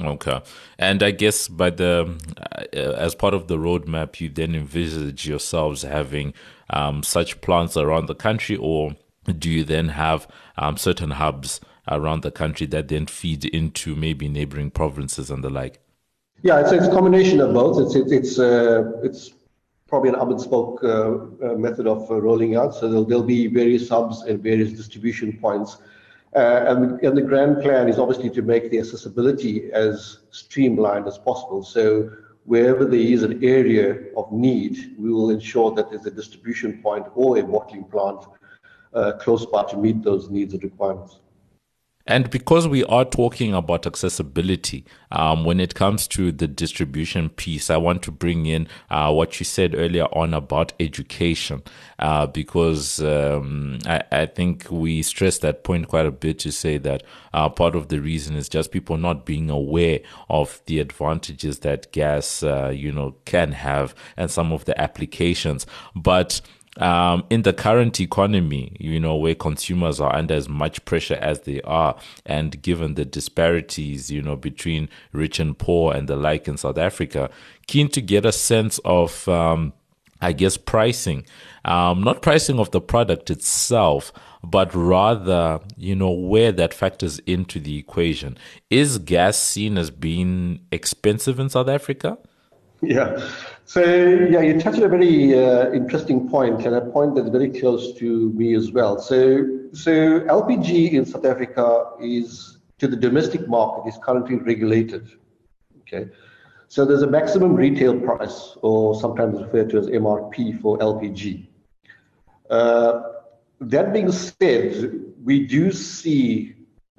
Okay, 0.00 0.42
and 0.76 1.04
I 1.04 1.12
guess 1.12 1.46
by 1.46 1.70
the 1.70 2.18
uh, 2.52 2.78
as 2.78 3.14
part 3.14 3.32
of 3.32 3.46
the 3.46 3.56
roadmap, 3.56 4.20
you 4.20 4.28
then 4.28 4.54
envisage 4.56 5.28
yourselves 5.28 5.82
having 5.82 6.34
um, 6.70 7.04
such 7.04 7.40
plants 7.40 7.76
around 7.76 8.06
the 8.06 8.14
country, 8.14 8.56
or 8.56 8.96
do 9.38 9.48
you 9.48 9.62
then 9.62 9.90
have 9.90 10.26
um, 10.58 10.76
certain 10.76 11.12
hubs 11.12 11.60
around 11.88 12.22
the 12.22 12.30
country 12.30 12.66
that 12.68 12.88
then 12.88 13.06
feed 13.06 13.44
into 13.44 13.94
maybe 13.94 14.28
neighboring 14.28 14.70
provinces 14.70 15.30
and 15.30 15.42
the 15.44 15.50
like? 15.50 15.80
Yeah, 16.42 16.60
it's, 16.60 16.72
it's 16.72 16.86
a 16.86 16.90
combination 16.90 17.40
of 17.40 17.54
both. 17.54 17.80
It's 17.80 17.94
it's 17.94 18.12
it's, 18.12 18.38
uh, 18.38 18.92
it's 19.02 19.32
probably 19.86 20.10
an 20.10 20.16
hub 20.16 20.30
and 20.30 20.40
spoke 20.40 20.82
uh, 20.82 21.54
method 21.56 21.86
of 21.86 22.10
uh, 22.10 22.20
rolling 22.20 22.56
out. 22.56 22.74
So 22.74 22.88
there'll, 22.88 23.04
there'll 23.04 23.22
be 23.22 23.46
various 23.46 23.88
hubs 23.88 24.22
and 24.22 24.42
various 24.42 24.72
distribution 24.72 25.38
points. 25.40 25.78
Uh, 26.34 26.64
and, 26.66 27.00
and 27.02 27.16
the 27.16 27.22
grand 27.22 27.62
plan 27.62 27.88
is 27.88 27.98
obviously 27.98 28.28
to 28.28 28.42
make 28.42 28.70
the 28.70 28.78
accessibility 28.78 29.70
as 29.72 30.18
streamlined 30.30 31.06
as 31.06 31.16
possible. 31.16 31.62
So 31.62 32.10
wherever 32.44 32.84
there 32.84 32.98
is 32.98 33.22
an 33.22 33.44
area 33.44 34.12
of 34.16 34.32
need, 34.32 34.96
we 34.98 35.12
will 35.12 35.30
ensure 35.30 35.70
that 35.76 35.90
there's 35.90 36.06
a 36.06 36.10
distribution 36.10 36.82
point 36.82 37.06
or 37.14 37.38
a 37.38 37.42
bottling 37.42 37.84
plant 37.84 38.26
uh, 38.94 39.12
close 39.12 39.46
by 39.46 39.62
to 39.64 39.76
meet 39.76 40.02
those 40.02 40.28
needs 40.28 40.54
and 40.54 40.62
requirements. 40.64 41.20
And 42.06 42.28
because 42.28 42.68
we 42.68 42.84
are 42.84 43.06
talking 43.06 43.54
about 43.54 43.86
accessibility, 43.86 44.84
um, 45.10 45.44
when 45.44 45.58
it 45.58 45.74
comes 45.74 46.06
to 46.08 46.32
the 46.32 46.46
distribution 46.46 47.30
piece, 47.30 47.70
I 47.70 47.78
want 47.78 48.02
to 48.02 48.10
bring 48.10 48.44
in 48.44 48.68
uh, 48.90 49.10
what 49.10 49.40
you 49.40 49.44
said 49.44 49.74
earlier 49.74 50.04
on 50.12 50.34
about 50.34 50.74
education, 50.78 51.62
uh, 51.98 52.26
because 52.26 53.00
um, 53.00 53.78
I, 53.86 54.02
I, 54.12 54.26
think 54.26 54.66
we 54.70 55.02
stress 55.02 55.38
that 55.38 55.64
point 55.64 55.88
quite 55.88 56.04
a 56.04 56.10
bit 56.10 56.38
to 56.40 56.52
say 56.52 56.76
that 56.78 57.04
uh, 57.32 57.48
part 57.48 57.74
of 57.74 57.88
the 57.88 58.00
reason 58.02 58.36
is 58.36 58.50
just 58.50 58.70
people 58.70 58.98
not 58.98 59.24
being 59.24 59.48
aware 59.48 60.00
of 60.28 60.60
the 60.66 60.80
advantages 60.80 61.60
that 61.60 61.90
gas, 61.92 62.42
uh, 62.42 62.68
you 62.68 62.92
know, 62.92 63.14
can 63.24 63.52
have 63.52 63.94
and 64.18 64.30
some 64.30 64.52
of 64.52 64.66
the 64.66 64.78
applications. 64.78 65.64
But 65.96 66.42
um, 66.78 67.24
in 67.30 67.42
the 67.42 67.52
current 67.52 68.00
economy, 68.00 68.76
you 68.80 68.98
know, 68.98 69.16
where 69.16 69.34
consumers 69.34 70.00
are 70.00 70.14
under 70.14 70.34
as 70.34 70.48
much 70.48 70.84
pressure 70.84 71.18
as 71.20 71.40
they 71.40 71.60
are, 71.62 71.96
and 72.26 72.60
given 72.62 72.94
the 72.94 73.04
disparities, 73.04 74.10
you 74.10 74.22
know, 74.22 74.36
between 74.36 74.88
rich 75.12 75.38
and 75.38 75.56
poor 75.58 75.94
and 75.94 76.08
the 76.08 76.16
like 76.16 76.48
in 76.48 76.56
South 76.56 76.78
Africa, 76.78 77.30
keen 77.66 77.88
to 77.90 78.00
get 78.00 78.24
a 78.24 78.32
sense 78.32 78.78
of, 78.84 79.28
um, 79.28 79.72
I 80.20 80.32
guess, 80.32 80.56
pricing, 80.56 81.24
um, 81.64 82.02
not 82.02 82.22
pricing 82.22 82.58
of 82.58 82.70
the 82.70 82.80
product 82.80 83.30
itself, 83.30 84.12
but 84.42 84.74
rather, 84.74 85.60
you 85.76 85.94
know, 85.94 86.10
where 86.10 86.52
that 86.52 86.74
factors 86.74 87.18
into 87.20 87.60
the 87.60 87.78
equation. 87.78 88.36
Is 88.68 88.98
gas 88.98 89.38
seen 89.38 89.78
as 89.78 89.90
being 89.90 90.60
expensive 90.72 91.38
in 91.38 91.48
South 91.48 91.68
Africa? 91.68 92.18
Yeah. 92.86 93.30
So 93.66 93.82
yeah, 93.82 94.40
you 94.40 94.60
touched 94.60 94.78
on 94.78 94.84
a 94.84 94.88
very 94.88 95.34
uh, 95.34 95.72
interesting 95.72 96.28
point, 96.28 96.66
and 96.66 96.74
a 96.74 96.82
point 96.82 97.14
that's 97.14 97.30
very 97.30 97.48
close 97.48 97.94
to 97.94 98.30
me 98.32 98.54
as 98.54 98.72
well. 98.72 99.00
So 99.00 99.46
so 99.72 100.20
LPG 100.20 100.92
in 100.92 101.06
South 101.06 101.24
Africa 101.24 101.92
is 102.00 102.58
to 102.78 102.86
the 102.86 102.96
domestic 102.96 103.48
market 103.48 103.88
is 103.88 103.98
currently 104.02 104.36
regulated. 104.36 105.10
Okay. 105.80 106.10
So 106.68 106.84
there's 106.84 107.02
a 107.02 107.06
maximum 107.06 107.54
retail 107.54 107.98
price, 108.00 108.56
or 108.62 109.00
sometimes 109.00 109.40
referred 109.40 109.70
to 109.70 109.78
as 109.78 109.86
MRP 109.86 110.60
for 110.60 110.78
LPG. 110.78 111.46
Uh, 112.50 113.02
that 113.60 113.92
being 113.92 114.10
said, 114.10 115.00
we 115.22 115.46
do 115.46 115.70
see, 115.70 116.54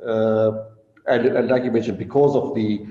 uh, 0.05 0.51
and, 1.07 1.25
and 1.25 1.49
like 1.49 1.63
you 1.63 1.71
mentioned, 1.71 1.97
because 1.97 2.35
of 2.35 2.55
the 2.55 2.85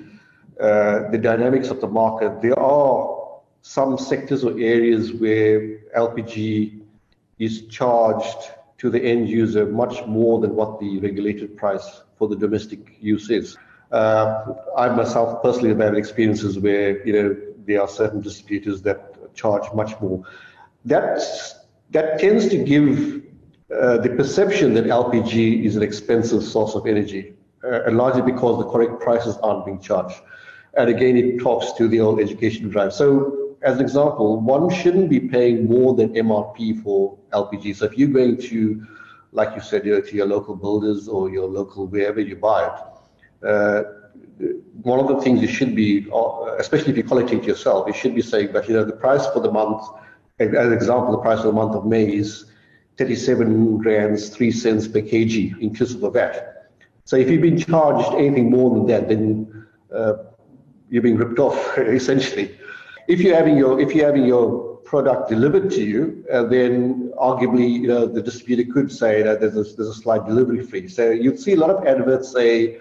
uh, 0.60 1.10
the 1.10 1.18
dynamics 1.18 1.68
of 1.68 1.80
the 1.80 1.88
market, 1.88 2.40
there 2.40 2.58
are 2.58 3.24
some 3.62 3.98
sectors 3.98 4.44
or 4.44 4.52
areas 4.52 5.12
where 5.12 5.78
LPG 5.96 6.80
is 7.38 7.66
charged 7.66 8.50
to 8.78 8.90
the 8.90 9.02
end 9.02 9.28
user 9.28 9.66
much 9.66 10.06
more 10.06 10.40
than 10.40 10.54
what 10.54 10.78
the 10.78 10.98
regulated 11.00 11.56
price 11.56 12.02
for 12.16 12.28
the 12.28 12.36
domestic 12.36 12.96
use 13.00 13.30
is. 13.30 13.56
Uh, 13.90 14.54
I 14.76 14.88
myself 14.88 15.42
personally 15.42 15.70
have 15.70 15.78
had 15.78 15.94
experiences 15.96 16.58
where 16.58 17.04
you 17.06 17.12
know 17.12 17.36
there 17.66 17.80
are 17.80 17.88
certain 17.88 18.20
distributors 18.20 18.82
that 18.82 19.34
charge 19.34 19.72
much 19.74 19.98
more. 20.00 20.22
That 20.84 21.20
that 21.90 22.18
tends 22.18 22.48
to 22.48 22.58
give 22.58 23.22
uh, 23.74 23.98
the 23.98 24.10
perception 24.10 24.74
that 24.74 24.84
LPG 24.84 25.64
is 25.64 25.76
an 25.76 25.82
expensive 25.82 26.42
source 26.42 26.74
of 26.74 26.86
energy, 26.86 27.34
uh, 27.64 27.90
largely 27.90 28.22
because 28.22 28.58
the 28.58 28.70
correct 28.70 29.00
prices 29.00 29.36
aren't 29.38 29.64
being 29.64 29.80
charged. 29.80 30.20
And 30.76 30.90
again, 30.90 31.16
it 31.16 31.40
talks 31.40 31.72
to 31.78 31.88
the 31.88 32.00
old 32.00 32.20
education 32.20 32.68
drive. 32.68 32.92
So, 32.92 33.56
as 33.62 33.76
an 33.76 33.82
example, 33.82 34.40
one 34.40 34.68
shouldn't 34.70 35.08
be 35.08 35.20
paying 35.20 35.66
more 35.66 35.94
than 35.94 36.12
MRP 36.14 36.82
for 36.82 37.16
LPG. 37.32 37.76
So, 37.76 37.86
if 37.86 37.96
you're 37.96 38.08
going 38.08 38.36
to, 38.42 38.86
like 39.32 39.54
you 39.54 39.62
said, 39.62 39.86
you 39.86 39.92
know, 39.94 40.00
to 40.00 40.16
your 40.16 40.26
local 40.26 40.56
builders 40.56 41.08
or 41.08 41.30
your 41.30 41.48
local 41.48 41.86
wherever 41.86 42.20
you 42.20 42.36
buy 42.36 42.66
it, 42.66 43.46
uh, 43.46 43.82
one 44.82 44.98
of 44.98 45.08
the 45.08 45.20
things 45.20 45.40
you 45.40 45.48
should 45.48 45.74
be, 45.74 46.06
uh, 46.12 46.56
especially 46.56 46.90
if 46.90 46.96
you 46.96 47.04
collect 47.04 47.32
it 47.32 47.44
yourself, 47.44 47.86
you 47.86 47.92
should 47.92 48.14
be 48.14 48.22
saying 48.22 48.52
that 48.52 48.68
you 48.68 48.74
know 48.74 48.84
the 48.84 48.92
price 48.92 49.26
for 49.28 49.40
the 49.40 49.50
month, 49.50 49.82
as 50.40 50.48
an 50.48 50.72
example, 50.72 51.12
the 51.12 51.18
price 51.18 51.40
for 51.40 51.46
the 51.46 51.52
month 51.52 51.74
of 51.74 51.86
May 51.86 52.12
is 52.12 52.46
37 52.98 53.78
rands, 53.78 54.28
3 54.30 54.50
cents 54.50 54.88
per 54.88 55.00
kg, 55.00 55.60
inclusive 55.60 56.02
of 56.02 56.12
that. 56.14 56.70
So 57.04 57.16
if 57.16 57.28
you've 57.28 57.42
been 57.42 57.58
charged 57.58 58.14
anything 58.14 58.50
more 58.50 58.74
than 58.74 58.86
that, 58.86 59.08
then 59.08 59.66
uh, 59.94 60.14
you're 60.94 61.02
being 61.02 61.16
ripped 61.16 61.40
off 61.40 61.76
essentially. 62.00 62.56
If 63.08 63.20
you're 63.20 63.34
having 63.34 63.56
your 63.58 63.80
if 63.80 63.94
you're 63.94 64.06
having 64.06 64.24
your 64.24 64.76
product 64.90 65.28
delivered 65.28 65.70
to 65.72 65.82
you, 65.82 66.24
uh, 66.32 66.44
then 66.44 67.12
arguably 67.30 67.68
you 67.82 67.88
know 67.88 68.06
the 68.06 68.22
distributor 68.22 68.72
could 68.72 68.92
say 68.92 69.22
that 69.22 69.40
there's 69.40 69.56
a, 69.56 69.64
there's 69.76 69.88
a 69.96 70.00
slight 70.04 70.24
delivery 70.24 70.62
fee. 70.64 70.86
So 70.88 71.10
you'd 71.10 71.40
see 71.40 71.54
a 71.54 71.56
lot 71.56 71.70
of 71.70 71.84
adverts 71.84 72.30
say 72.30 72.78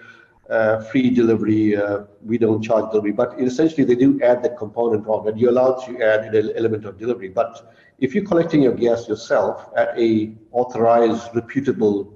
uh, 0.48 0.82
free 0.90 1.10
delivery, 1.10 1.76
uh, 1.76 2.04
we 2.24 2.38
don't 2.38 2.62
charge 2.62 2.88
delivery, 2.90 3.12
but 3.12 3.34
essentially 3.40 3.84
they 3.84 3.96
do 3.96 4.20
add 4.22 4.42
that 4.44 4.56
component 4.58 5.06
on, 5.08 5.26
and 5.26 5.40
you're 5.40 5.50
allowed 5.50 5.78
to 5.86 6.00
add 6.02 6.32
an 6.34 6.52
element 6.56 6.84
of 6.84 6.98
delivery. 6.98 7.30
But 7.30 7.74
if 7.98 8.14
you're 8.14 8.26
collecting 8.32 8.62
your 8.62 8.74
gas 8.74 9.08
yourself 9.08 9.70
at 9.76 9.98
a 9.98 10.32
authorized, 10.52 11.34
reputable 11.34 12.12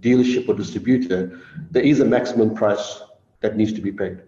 dealership 0.00 0.48
or 0.48 0.54
distributor, 0.54 1.40
there 1.70 1.82
is 1.82 2.00
a 2.00 2.04
maximum 2.04 2.54
price 2.54 3.02
that 3.40 3.56
needs 3.56 3.72
to 3.74 3.82
be 3.82 3.92
paid. 3.92 4.22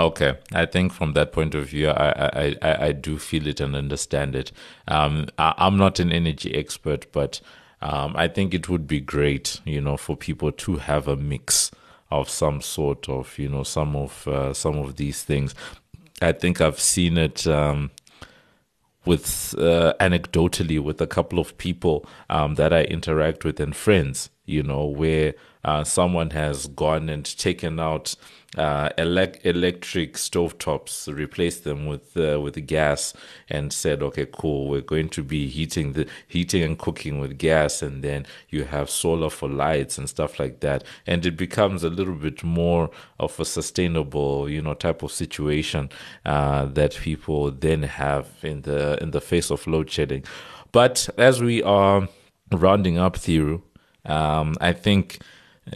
Okay, 0.00 0.38
I 0.54 0.64
think 0.64 0.94
from 0.94 1.12
that 1.12 1.30
point 1.30 1.54
of 1.54 1.66
view, 1.68 1.90
I 1.90 2.54
I, 2.62 2.86
I, 2.86 2.92
do 2.92 3.18
feel 3.18 3.46
it 3.46 3.60
and 3.60 3.76
understand 3.76 4.34
it. 4.34 4.50
Um, 4.88 5.28
I, 5.38 5.52
am 5.58 5.76
not 5.76 6.00
an 6.00 6.10
energy 6.10 6.54
expert, 6.54 7.04
but 7.12 7.42
um, 7.82 8.14
I 8.16 8.26
think 8.26 8.54
it 8.54 8.70
would 8.70 8.86
be 8.86 9.00
great, 9.00 9.60
you 9.66 9.78
know, 9.82 9.98
for 9.98 10.16
people 10.16 10.52
to 10.52 10.76
have 10.76 11.06
a 11.06 11.16
mix 11.16 11.70
of 12.10 12.30
some 12.30 12.62
sort 12.62 13.10
of, 13.10 13.38
you 13.38 13.50
know, 13.50 13.62
some 13.62 13.94
of 13.94 14.26
uh, 14.26 14.54
some 14.54 14.78
of 14.78 14.96
these 14.96 15.22
things. 15.22 15.54
I 16.22 16.32
think 16.32 16.62
I've 16.62 16.80
seen 16.80 17.18
it 17.18 17.46
um, 17.46 17.90
with 19.04 19.54
uh, 19.58 19.92
anecdotally 20.00 20.80
with 20.80 21.02
a 21.02 21.06
couple 21.06 21.38
of 21.38 21.58
people 21.58 22.06
um, 22.30 22.54
that 22.54 22.72
I 22.72 22.84
interact 22.84 23.44
with 23.44 23.60
and 23.60 23.76
friends, 23.76 24.30
you 24.50 24.62
know, 24.62 24.84
where 24.84 25.34
uh, 25.64 25.84
someone 25.84 26.30
has 26.30 26.66
gone 26.66 27.08
and 27.08 27.24
taken 27.38 27.78
out 27.78 28.16
uh, 28.56 28.88
elec- 28.98 29.44
electric 29.44 30.14
stovetops, 30.14 31.12
replaced 31.14 31.62
them 31.64 31.86
with 31.86 32.16
uh, 32.16 32.40
with 32.40 32.66
gas, 32.66 33.14
and 33.48 33.72
said, 33.72 34.02
"Okay, 34.02 34.26
cool. 34.32 34.68
We're 34.68 34.80
going 34.80 35.08
to 35.10 35.22
be 35.22 35.46
heating 35.48 35.92
the 35.92 36.08
heating 36.26 36.62
and 36.62 36.78
cooking 36.78 37.20
with 37.20 37.38
gas, 37.38 37.80
and 37.80 38.02
then 38.02 38.26
you 38.48 38.64
have 38.64 38.90
solar 38.90 39.30
for 39.30 39.48
lights 39.48 39.98
and 39.98 40.08
stuff 40.08 40.40
like 40.40 40.60
that." 40.60 40.82
And 41.06 41.24
it 41.24 41.36
becomes 41.36 41.84
a 41.84 41.90
little 41.90 42.14
bit 42.14 42.42
more 42.42 42.90
of 43.20 43.38
a 43.38 43.44
sustainable, 43.44 44.48
you 44.48 44.62
know, 44.62 44.74
type 44.74 45.02
of 45.02 45.12
situation 45.12 45.90
uh, 46.24 46.64
that 46.64 46.96
people 46.96 47.52
then 47.52 47.84
have 47.84 48.26
in 48.42 48.62
the 48.62 49.00
in 49.00 49.12
the 49.12 49.20
face 49.20 49.50
of 49.50 49.66
load 49.68 49.90
shedding. 49.90 50.24
But 50.72 51.08
as 51.16 51.40
we 51.40 51.62
are 51.62 52.08
rounding 52.50 52.98
up, 52.98 53.16
Thiru, 53.16 53.62
um, 54.04 54.56
I 54.60 54.72
think 54.72 55.20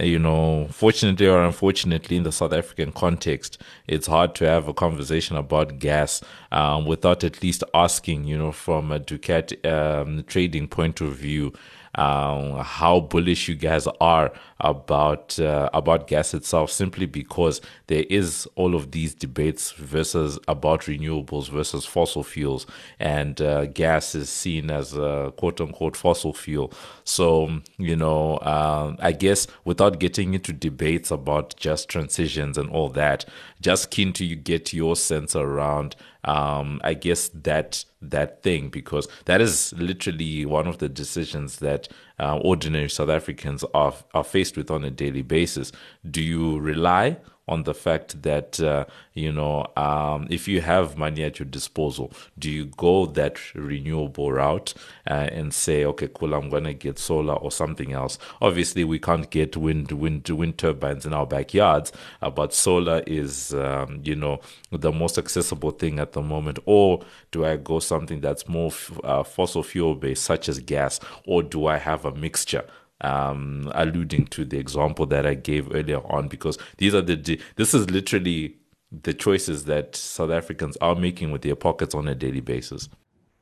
you 0.00 0.18
know, 0.18 0.66
fortunately 0.70 1.26
or 1.26 1.44
unfortunately, 1.44 2.16
in 2.16 2.24
the 2.24 2.32
South 2.32 2.52
African 2.52 2.90
context, 2.92 3.60
it's 3.86 4.06
hard 4.06 4.34
to 4.36 4.44
have 4.46 4.66
a 4.66 4.74
conversation 4.74 5.36
about 5.36 5.78
gas 5.78 6.22
um, 6.50 6.86
without 6.86 7.22
at 7.22 7.42
least 7.42 7.62
asking, 7.74 8.24
you 8.24 8.36
know, 8.36 8.50
from 8.50 8.90
a 8.90 8.98
Ducat 8.98 9.64
um, 9.64 10.24
trading 10.26 10.66
point 10.68 11.00
of 11.00 11.14
view, 11.14 11.52
um, 11.96 12.58
how 12.58 13.00
bullish 13.00 13.48
you 13.48 13.54
guys 13.54 13.86
are 14.00 14.32
about 14.60 15.38
uh, 15.38 15.68
about 15.72 16.06
gas 16.06 16.34
itself, 16.34 16.70
simply 16.70 17.06
because 17.06 17.60
there 17.86 18.04
is 18.08 18.48
all 18.54 18.74
of 18.74 18.90
these 18.92 19.14
debates 19.14 19.72
versus 19.72 20.38
about 20.48 20.82
renewables 20.82 21.48
versus 21.48 21.84
fossil 21.84 22.22
fuels, 22.22 22.66
and 22.98 23.40
uh, 23.40 23.66
gas 23.66 24.14
is 24.14 24.28
seen 24.28 24.70
as 24.70 24.96
a 24.96 25.32
quote 25.36 25.60
unquote 25.60 25.96
fossil 25.96 26.32
fuel. 26.32 26.72
So 27.04 27.60
you 27.78 27.96
know, 27.96 28.36
uh, 28.38 28.96
I 28.98 29.12
guess 29.12 29.46
without 29.64 29.98
getting 29.98 30.34
into 30.34 30.52
debates 30.52 31.10
about 31.10 31.56
just 31.56 31.88
transitions 31.88 32.58
and 32.58 32.70
all 32.70 32.88
that, 32.90 33.24
just 33.60 33.90
keen 33.90 34.12
to 34.14 34.34
get 34.34 34.72
your 34.72 34.96
sense 34.96 35.36
around 35.36 35.96
um, 36.24 36.80
I 36.82 36.94
guess 36.94 37.28
that 37.28 37.84
that 38.00 38.42
thing 38.42 38.68
because 38.68 39.08
that 39.24 39.40
is 39.40 39.72
literally 39.76 40.44
one 40.46 40.66
of 40.66 40.78
the 40.78 40.88
decisions 40.88 41.58
that 41.58 41.88
uh, 42.18 42.38
ordinary 42.38 42.88
South 42.88 43.10
Africans 43.10 43.64
are 43.74 43.94
are 44.14 44.24
faced 44.24 44.56
with 44.56 44.70
on 44.70 44.84
a 44.84 44.90
daily 44.90 45.22
basis. 45.22 45.72
Do 46.10 46.22
you 46.22 46.58
rely 46.58 47.18
on 47.46 47.64
the 47.64 47.74
fact 47.74 48.22
that 48.22 48.58
uh, 48.60 48.84
you 49.12 49.30
know 49.30 49.66
um, 49.76 50.26
if 50.30 50.48
you 50.48 50.60
have 50.60 50.96
money 50.96 51.22
at 51.22 51.38
your 51.38 51.46
disposal, 51.46 52.12
do 52.38 52.50
you 52.50 52.66
go 52.66 53.06
that 53.06 53.38
renewable 53.54 54.32
route 54.32 54.74
uh, 55.08 55.28
and 55.32 55.52
say, 55.52 55.84
okay, 55.84 56.08
cool, 56.12 56.34
I'm 56.34 56.48
gonna 56.48 56.72
get 56.72 56.98
solar 56.98 57.34
or 57.34 57.50
something 57.52 57.92
else? 57.92 58.18
Obviously, 58.40 58.84
we 58.84 58.98
can't 58.98 59.28
get 59.30 59.56
wind 59.56 59.92
wind 59.92 60.28
wind 60.28 60.58
turbines 60.58 61.06
in 61.06 61.12
our 61.12 61.26
backyards, 61.26 61.92
uh, 62.22 62.30
but 62.30 62.54
solar 62.54 63.02
is 63.06 63.52
um, 63.54 64.00
you 64.04 64.16
know 64.16 64.40
the 64.70 64.92
most 64.92 65.18
accessible 65.18 65.70
thing 65.70 65.98
at 65.98 66.12
the 66.12 66.22
moment. 66.22 66.58
Or 66.66 67.04
do 67.30 67.44
I 67.44 67.56
go 67.56 67.78
something 67.78 68.20
that's 68.20 68.48
more 68.48 68.68
f- 68.68 68.98
uh, 69.04 69.22
fossil 69.22 69.62
fuel 69.62 69.94
based, 69.94 70.24
such 70.24 70.48
as 70.48 70.58
gas, 70.60 71.00
or 71.26 71.42
do 71.42 71.66
I 71.66 71.78
have 71.78 72.04
a 72.04 72.14
mixture? 72.14 72.64
Um, 73.00 73.70
alluding 73.74 74.26
to 74.26 74.44
the 74.44 74.58
example 74.58 75.06
that 75.06 75.26
I 75.26 75.34
gave 75.34 75.74
earlier 75.74 76.00
on, 76.12 76.28
because 76.28 76.58
these 76.78 76.94
are 76.94 77.02
the 77.02 77.40
this 77.56 77.74
is 77.74 77.90
literally 77.90 78.56
the 79.02 79.14
choices 79.14 79.64
that 79.64 79.96
South 79.96 80.30
Africans 80.30 80.76
are 80.80 80.94
making 80.94 81.32
with 81.32 81.42
their 81.42 81.56
pockets 81.56 81.94
on 81.94 82.08
a 82.08 82.14
daily 82.14 82.40
basis. 82.40 82.88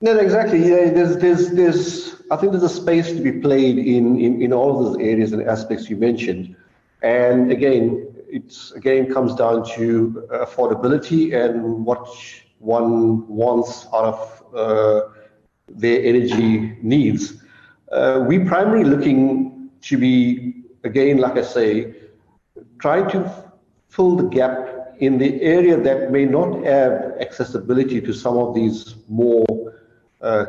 No, 0.00 0.16
exactly. 0.16 0.58
Yeah, 0.58 0.90
there's, 0.90 1.16
there's, 1.18 1.50
there's. 1.50 2.22
I 2.30 2.36
think 2.36 2.52
there's 2.52 2.64
a 2.64 2.68
space 2.68 3.08
to 3.12 3.20
be 3.20 3.32
played 3.32 3.78
in, 3.78 4.18
in, 4.18 4.42
in 4.42 4.52
all 4.52 4.76
of 4.76 4.84
those 4.84 4.96
areas 4.96 5.32
and 5.32 5.42
aspects 5.48 5.88
you 5.88 5.96
mentioned. 5.96 6.56
And 7.02 7.52
again, 7.52 8.12
it's 8.28 8.72
again 8.72 9.12
comes 9.12 9.34
down 9.34 9.64
to 9.76 10.26
affordability 10.32 11.34
and 11.34 11.84
what 11.84 12.08
one 12.58 13.26
wants 13.28 13.86
out 13.92 14.04
of 14.04 14.44
uh, 14.56 15.08
their 15.68 16.02
energy 16.02 16.76
needs. 16.82 17.41
Uh, 17.92 18.24
we 18.26 18.38
primarily 18.38 18.84
looking 18.84 19.70
to 19.82 19.98
be 19.98 20.62
again, 20.84 21.18
like 21.18 21.36
I 21.36 21.42
say, 21.42 21.94
trying 22.78 23.08
to 23.10 23.20
fill 23.88 24.16
the 24.16 24.28
gap 24.28 24.96
in 24.98 25.18
the 25.18 25.42
area 25.42 25.76
that 25.76 26.10
may 26.10 26.24
not 26.24 26.64
have 26.64 27.14
accessibility 27.20 28.00
to 28.00 28.12
some 28.12 28.36
of 28.38 28.54
these 28.54 28.94
more 29.08 29.46
uh, 30.20 30.46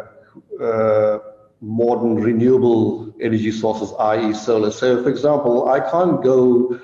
uh, 0.62 1.20
modern 1.62 2.16
renewable 2.16 3.14
energy 3.20 3.52
sources, 3.52 3.92
i.e. 4.00 4.34
solar. 4.34 4.72
So 4.72 5.04
for 5.04 5.10
example, 5.10 5.70
I 5.70 5.80
can't 5.80 6.24
go 6.24 6.80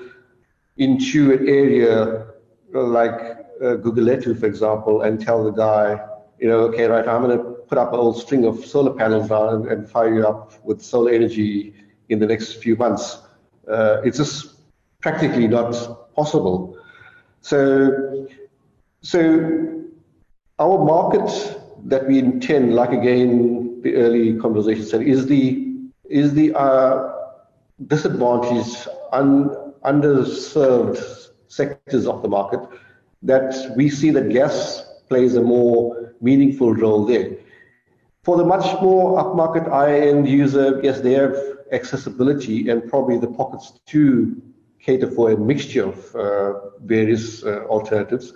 into 0.76 1.32
an 1.32 1.48
area 1.48 2.26
like 2.72 3.20
uh, 3.62 3.76
Gugulethu, 3.76 4.38
for 4.38 4.46
example, 4.46 5.02
and 5.02 5.20
tell 5.20 5.44
the 5.44 5.50
guy, 5.50 6.00
you 6.38 6.48
know, 6.48 6.60
okay, 6.60 6.84
right, 6.84 7.06
I'm 7.06 7.22
going 7.22 7.38
to 7.38 7.59
put 7.70 7.78
up 7.78 7.92
a 7.92 7.96
whole 7.96 8.12
string 8.12 8.44
of 8.44 8.66
solar 8.66 8.92
panels 8.92 9.30
now 9.30 9.48
and, 9.50 9.66
and 9.66 9.88
fire 9.88 10.12
you 10.12 10.26
up 10.26 10.52
with 10.64 10.82
solar 10.82 11.12
energy 11.12 11.72
in 12.08 12.18
the 12.18 12.26
next 12.26 12.54
few 12.54 12.74
months. 12.74 13.18
Uh, 13.68 14.02
it's 14.04 14.18
just 14.18 14.56
practically 15.00 15.46
not 15.46 15.72
possible. 16.16 16.76
So, 17.42 18.26
so 19.02 19.20
our 20.58 20.84
market 20.84 21.30
that 21.84 22.06
we 22.08 22.18
intend, 22.18 22.74
like 22.74 22.90
again 22.90 23.80
the 23.82 23.94
early 23.94 24.36
conversation 24.38 24.84
said, 24.84 25.02
is 25.02 25.26
the 25.26 25.68
is 26.10 26.34
the 26.34 26.52
uh, 26.54 27.14
disadvantaged, 27.86 28.88
un, 29.12 29.48
underserved 29.84 31.00
sectors 31.46 32.06
of 32.06 32.20
the 32.22 32.28
market 32.28 32.60
that 33.22 33.72
we 33.76 33.88
see 33.88 34.10
that 34.10 34.28
gas 34.28 34.84
plays 35.08 35.36
a 35.36 35.40
more 35.40 36.14
meaningful 36.20 36.74
role 36.74 37.06
there. 37.06 37.30
For 38.30 38.36
the 38.36 38.44
much 38.44 38.80
more 38.80 39.18
upmarket 39.20 39.68
high-end 39.68 40.28
user, 40.28 40.80
yes, 40.84 41.00
they 41.00 41.14
have 41.14 41.36
accessibility 41.72 42.70
and 42.70 42.88
probably 42.88 43.18
the 43.18 43.26
pockets 43.26 43.72
to 43.86 44.40
cater 44.78 45.10
for 45.10 45.32
a 45.32 45.36
mixture 45.36 45.86
of 45.86 46.14
uh, 46.14 46.70
various 46.84 47.42
uh, 47.42 47.64
alternatives. 47.64 48.32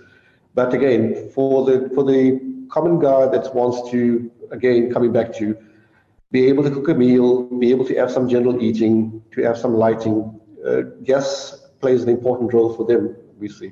But 0.53 0.75
again, 0.75 1.31
for 1.33 1.65
the 1.65 1.93
for 1.95 2.03
the 2.03 2.41
common 2.69 2.99
guy 2.99 3.29
that 3.29 3.55
wants 3.55 3.89
to, 3.93 4.29
again, 4.51 4.93
coming 4.93 5.13
back 5.13 5.33
to 5.35 5.57
be 6.33 6.49
able 6.49 6.65
to 6.65 6.71
cook 6.71 6.89
a 6.89 6.95
meal, 6.95 7.45
be 7.45 7.71
able 7.71 7.85
to 7.85 7.95
have 7.95 8.11
some 8.11 8.29
general 8.29 8.61
eating, 8.61 9.23
to 9.31 9.45
have 9.45 9.57
some 9.57 9.75
lighting, 9.75 10.41
uh, 10.67 10.81
gas 11.05 11.71
plays 11.81 12.03
an 12.03 12.09
important 12.09 12.53
role 12.53 12.75
for 12.75 12.85
them, 12.85 13.15
we 13.39 13.49
see. 13.49 13.71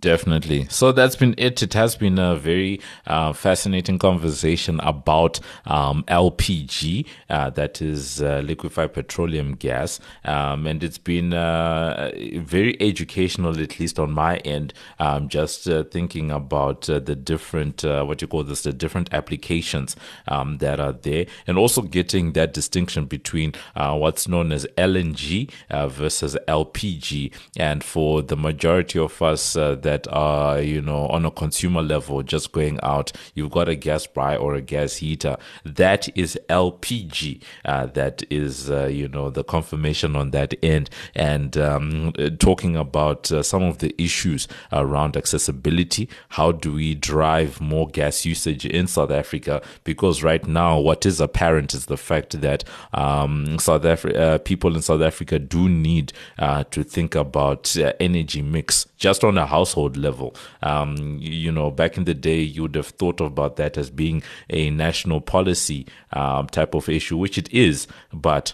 Definitely. 0.00 0.68
So 0.70 0.92
that's 0.92 1.16
been 1.16 1.34
it. 1.38 1.60
It 1.60 1.74
has 1.74 1.96
been 1.96 2.20
a 2.20 2.36
very 2.36 2.80
uh, 3.08 3.32
fascinating 3.32 3.98
conversation 3.98 4.78
about 4.78 5.40
um, 5.66 6.04
LPG, 6.06 7.04
uh, 7.28 7.50
that 7.50 7.82
is 7.82 8.22
uh, 8.22 8.40
liquefied 8.44 8.92
petroleum 8.92 9.56
gas. 9.56 9.98
Um, 10.24 10.68
and 10.68 10.84
it's 10.84 10.98
been 10.98 11.32
uh, 11.32 12.12
very 12.36 12.80
educational, 12.80 13.60
at 13.60 13.80
least 13.80 13.98
on 13.98 14.12
my 14.12 14.36
end, 14.38 14.72
um, 15.00 15.28
just 15.28 15.68
uh, 15.68 15.82
thinking 15.82 16.30
about 16.30 16.88
uh, 16.88 17.00
the 17.00 17.16
different, 17.16 17.82
what 17.82 18.22
you 18.22 18.28
call 18.28 18.44
this, 18.44 18.62
the 18.62 18.72
different 18.72 19.12
applications 19.12 19.96
um, 20.28 20.58
that 20.58 20.78
are 20.78 20.92
there, 20.92 21.26
and 21.48 21.58
also 21.58 21.82
getting 21.82 22.34
that 22.34 22.54
distinction 22.54 23.06
between 23.06 23.52
what's 23.74 24.28
known 24.28 24.52
as 24.52 24.64
LNG 24.76 25.50
versus 25.88 26.36
LPG. 26.46 27.32
And 27.56 27.82
for 27.82 28.22
the 28.22 28.36
majority 28.36 29.00
of 29.00 29.20
us, 29.20 29.56
that 29.88 30.06
are, 30.12 30.60
you 30.60 30.82
know, 30.82 31.06
on 31.06 31.24
a 31.24 31.30
consumer 31.30 31.80
level, 31.80 32.22
just 32.22 32.52
going 32.52 32.78
out, 32.82 33.10
you've 33.34 33.50
got 33.50 33.70
a 33.70 33.74
gas 33.74 34.06
braai 34.06 34.38
or 34.38 34.54
a 34.54 34.60
gas 34.60 34.96
heater. 34.96 35.38
That 35.64 36.14
is 36.14 36.38
LPG. 36.50 37.42
Uh, 37.64 37.86
that 37.86 38.22
is, 38.28 38.70
uh, 38.70 38.84
you 38.84 39.08
know, 39.08 39.30
the 39.30 39.42
confirmation 39.42 40.14
on 40.14 40.30
that 40.32 40.52
end. 40.62 40.90
And 41.14 41.56
um, 41.56 42.12
talking 42.38 42.76
about 42.76 43.32
uh, 43.32 43.42
some 43.42 43.62
of 43.62 43.78
the 43.78 43.94
issues 43.96 44.46
around 44.72 45.16
accessibility. 45.16 46.10
How 46.30 46.52
do 46.52 46.74
we 46.74 46.94
drive 46.94 47.58
more 47.58 47.88
gas 47.88 48.26
usage 48.26 48.66
in 48.66 48.88
South 48.88 49.10
Africa? 49.10 49.62
Because 49.84 50.22
right 50.22 50.46
now, 50.46 50.78
what 50.78 51.06
is 51.06 51.18
apparent 51.18 51.72
is 51.72 51.86
the 51.86 51.96
fact 51.96 52.42
that 52.42 52.62
um, 52.92 53.58
South 53.58 53.84
Afri- 53.84 54.18
uh, 54.18 54.36
people 54.36 54.76
in 54.76 54.82
South 54.82 55.00
Africa 55.00 55.38
do 55.38 55.66
need 55.66 56.12
uh, 56.38 56.64
to 56.64 56.82
think 56.82 57.14
about 57.14 57.74
uh, 57.78 57.94
energy 57.98 58.42
mix 58.42 58.86
just 58.98 59.24
on 59.24 59.38
a 59.38 59.46
household 59.46 59.77
level. 59.86 60.34
Um, 60.62 61.18
you 61.20 61.52
know, 61.52 61.70
back 61.70 61.96
in 61.96 62.04
the 62.04 62.14
day, 62.14 62.40
you 62.40 62.62
would 62.62 62.74
have 62.74 62.88
thought 62.88 63.20
about 63.20 63.56
that 63.56 63.76
as 63.76 63.90
being 63.90 64.22
a 64.50 64.70
national 64.70 65.20
policy 65.20 65.86
um, 66.12 66.46
type 66.48 66.74
of 66.74 66.88
issue, 66.88 67.16
which 67.16 67.38
it 67.38 67.52
is, 67.52 67.86
but 68.12 68.52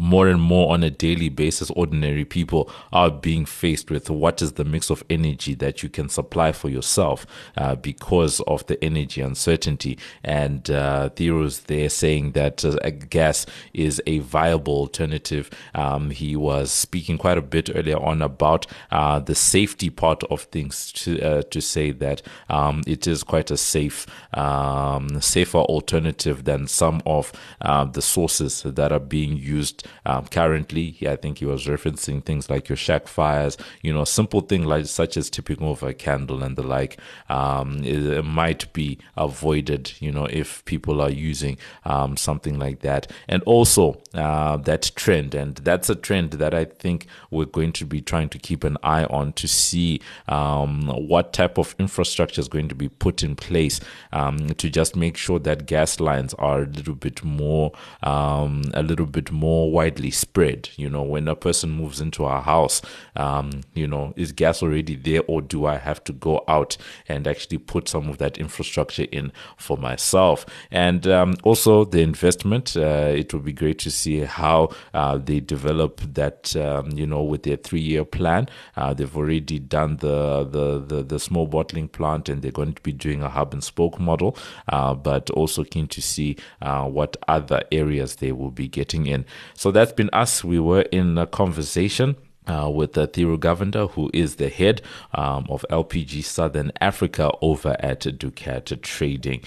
more 0.00 0.28
and 0.28 0.40
more 0.40 0.72
on 0.72 0.82
a 0.82 0.90
daily 0.90 1.28
basis, 1.28 1.70
ordinary 1.70 2.24
people 2.24 2.70
are 2.92 3.10
being 3.10 3.44
faced 3.44 3.90
with 3.90 4.10
what 4.10 4.42
is 4.42 4.52
the 4.52 4.64
mix 4.64 4.90
of 4.90 5.04
energy 5.10 5.54
that 5.54 5.82
you 5.82 5.88
can 5.88 6.08
supply 6.08 6.52
for 6.52 6.68
yourself 6.68 7.26
uh, 7.56 7.74
because 7.74 8.40
of 8.40 8.66
the 8.66 8.82
energy 8.82 9.20
uncertainty. 9.20 9.98
And 10.24 10.70
uh, 10.70 11.10
Thiru's 11.10 11.60
there 11.60 11.88
saying 11.88 12.32
that 12.32 12.64
uh, 12.64 12.90
gas 12.90 13.46
is 13.72 14.02
a 14.06 14.18
viable 14.18 14.74
alternative. 14.74 15.50
Um, 15.74 16.10
he 16.10 16.36
was 16.36 16.70
speaking 16.70 17.18
quite 17.18 17.38
a 17.38 17.42
bit 17.42 17.70
earlier 17.74 17.98
on 17.98 18.22
about 18.22 18.66
uh, 18.90 19.18
the 19.20 19.34
safety 19.34 19.90
part 19.90 20.22
of 20.24 20.42
things 20.42 20.92
to 20.92 21.20
uh, 21.20 21.42
to 21.42 21.60
say 21.60 21.90
that 21.92 22.22
um, 22.48 22.82
it 22.86 23.06
is 23.06 23.22
quite 23.22 23.50
a 23.50 23.56
safe, 23.56 24.06
um, 24.34 25.20
safer 25.20 25.58
alternative 25.58 26.44
than 26.44 26.66
some 26.66 27.02
of 27.06 27.32
uh, 27.60 27.84
the 27.84 28.02
sources 28.02 28.62
that 28.62 28.92
are 28.92 28.98
being 28.98 29.36
used 29.36 29.77
um, 30.06 30.26
currently. 30.26 30.96
I 31.06 31.16
think 31.16 31.38
he 31.38 31.44
was 31.44 31.66
referencing 31.66 32.24
things 32.24 32.50
like 32.50 32.68
your 32.68 32.76
shack 32.76 33.08
fires, 33.08 33.56
you 33.82 33.92
know, 33.92 34.04
simple 34.04 34.40
things 34.40 34.66
like 34.66 34.86
such 34.86 35.16
as 35.16 35.30
tipping 35.30 35.62
over 35.62 35.88
a 35.88 35.94
candle 35.94 36.42
and 36.42 36.56
the 36.56 36.62
like. 36.62 36.98
Um, 37.28 37.84
it, 37.84 38.02
it, 38.04 38.24
might 38.24 38.72
be 38.72 38.98
avoided, 39.16 39.92
you 40.00 40.12
know, 40.12 40.26
if 40.26 40.64
people 40.64 41.00
are 41.00 41.10
using 41.10 41.56
um, 41.84 42.16
something 42.16 42.58
like 42.58 42.80
that. 42.80 43.10
And 43.28 43.42
also 43.44 44.00
uh, 44.14 44.56
that 44.58 44.90
trend, 44.94 45.34
and 45.34 45.56
that's 45.56 45.88
a 45.88 45.94
trend 45.94 46.32
that 46.32 46.54
I 46.54 46.64
think 46.64 47.06
we're 47.30 47.46
going 47.46 47.72
to 47.72 47.84
be 47.84 48.00
trying 48.00 48.28
to 48.30 48.38
keep 48.38 48.64
an 48.64 48.76
eye 48.82 49.04
on 49.04 49.32
to 49.34 49.48
see 49.48 50.00
um, 50.28 50.88
what 50.88 51.32
type 51.32 51.58
of 51.58 51.74
infrastructure 51.78 52.40
is 52.40 52.48
going 52.48 52.68
to 52.68 52.74
be 52.74 52.88
put 52.88 53.22
in 53.22 53.36
place 53.36 53.80
um, 54.12 54.48
to 54.54 54.70
just 54.70 54.96
make 54.96 55.16
sure 55.16 55.38
that 55.38 55.66
gas 55.66 56.00
lines 56.00 56.34
are 56.34 56.62
a 56.62 56.66
little 56.66 56.94
bit 56.94 57.24
more, 57.24 57.72
um, 58.02 58.62
a 58.74 58.82
little 58.82 59.06
bit 59.06 59.30
more 59.30 59.67
widely 59.70 60.10
spread. 60.10 60.70
You 60.76 60.90
know, 60.90 61.02
when 61.02 61.28
a 61.28 61.36
person 61.36 61.70
moves 61.70 62.00
into 62.00 62.24
our 62.24 62.42
house, 62.42 62.82
um, 63.16 63.62
you 63.74 63.86
know, 63.86 64.12
is 64.16 64.32
gas 64.32 64.62
already 64.62 64.96
there, 64.96 65.22
or 65.26 65.40
do 65.40 65.66
I 65.66 65.76
have 65.76 66.02
to 66.04 66.12
go 66.12 66.44
out 66.48 66.76
and 67.08 67.26
actually 67.26 67.58
put 67.58 67.88
some 67.88 68.08
of 68.08 68.18
that 68.18 68.38
infrastructure 68.38 69.06
in 69.12 69.32
for 69.56 69.76
myself? 69.76 70.46
And 70.70 71.06
um, 71.06 71.36
also 71.42 71.84
the 71.84 72.00
investment. 72.00 72.76
Uh, 72.76 73.12
it 73.16 73.32
would 73.32 73.44
be 73.44 73.52
great 73.52 73.78
to 73.80 73.90
see 73.90 74.20
how 74.20 74.70
uh, 74.94 75.18
they 75.18 75.40
develop 75.40 76.00
that. 76.14 76.54
Um, 76.56 76.90
you 76.92 77.06
know, 77.06 77.22
with 77.22 77.42
their 77.42 77.56
three-year 77.56 78.04
plan, 78.04 78.48
uh, 78.76 78.94
they've 78.94 79.16
already 79.16 79.58
done 79.58 79.96
the, 79.98 80.44
the, 80.44 80.78
the 80.78 81.02
the 81.02 81.18
small 81.18 81.46
bottling 81.46 81.88
plant, 81.88 82.28
and 82.28 82.42
they're 82.42 82.50
going 82.50 82.72
to 82.72 82.82
be 82.82 82.92
doing 82.92 83.22
a 83.22 83.28
hub 83.28 83.52
and 83.52 83.62
spoke 83.62 83.98
model. 83.98 84.36
Uh, 84.68 84.94
but 84.94 85.30
also 85.30 85.64
keen 85.64 85.86
to 85.88 86.02
see 86.02 86.36
uh, 86.62 86.84
what 86.84 87.16
other 87.28 87.62
areas 87.72 88.16
they 88.16 88.32
will 88.32 88.50
be 88.50 88.68
getting 88.68 89.06
in. 89.06 89.24
So 89.58 89.72
that's 89.72 89.92
been 89.92 90.08
us. 90.12 90.44
We 90.44 90.60
were 90.60 90.82
in 90.82 91.18
a 91.18 91.26
conversation. 91.26 92.16
Uh, 92.46 92.70
with 92.70 92.96
uh, 92.96 93.06
Thiru 93.06 93.36
Govender, 93.36 93.90
who 93.90 94.10
is 94.14 94.36
the 94.36 94.48
head 94.48 94.80
um, 95.12 95.46
of 95.50 95.66
LPG 95.68 96.24
Southern 96.24 96.72
Africa 96.80 97.30
over 97.42 97.76
at 97.78 98.00
Ducat 98.18 98.72
Trading. 98.80 99.42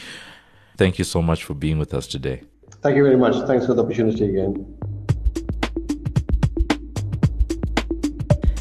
Thank 0.78 1.00
you 1.00 1.04
so 1.04 1.20
much 1.20 1.44
for 1.44 1.56
being 1.56 1.80
with 1.80 1.96
us 1.96 2.06
today. 2.06 2.44
Thank 2.84 2.98
you 2.98 3.04
very 3.04 3.18
much. 3.18 3.34
Thanks 3.48 3.66
for 3.66 3.74
the 3.74 3.84
opportunity 3.84 4.26
again. 4.26 4.78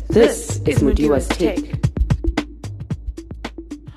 This 0.09 0.57
is 0.65 0.79
Mudiwa's 0.79 1.29
Take. 1.29 1.90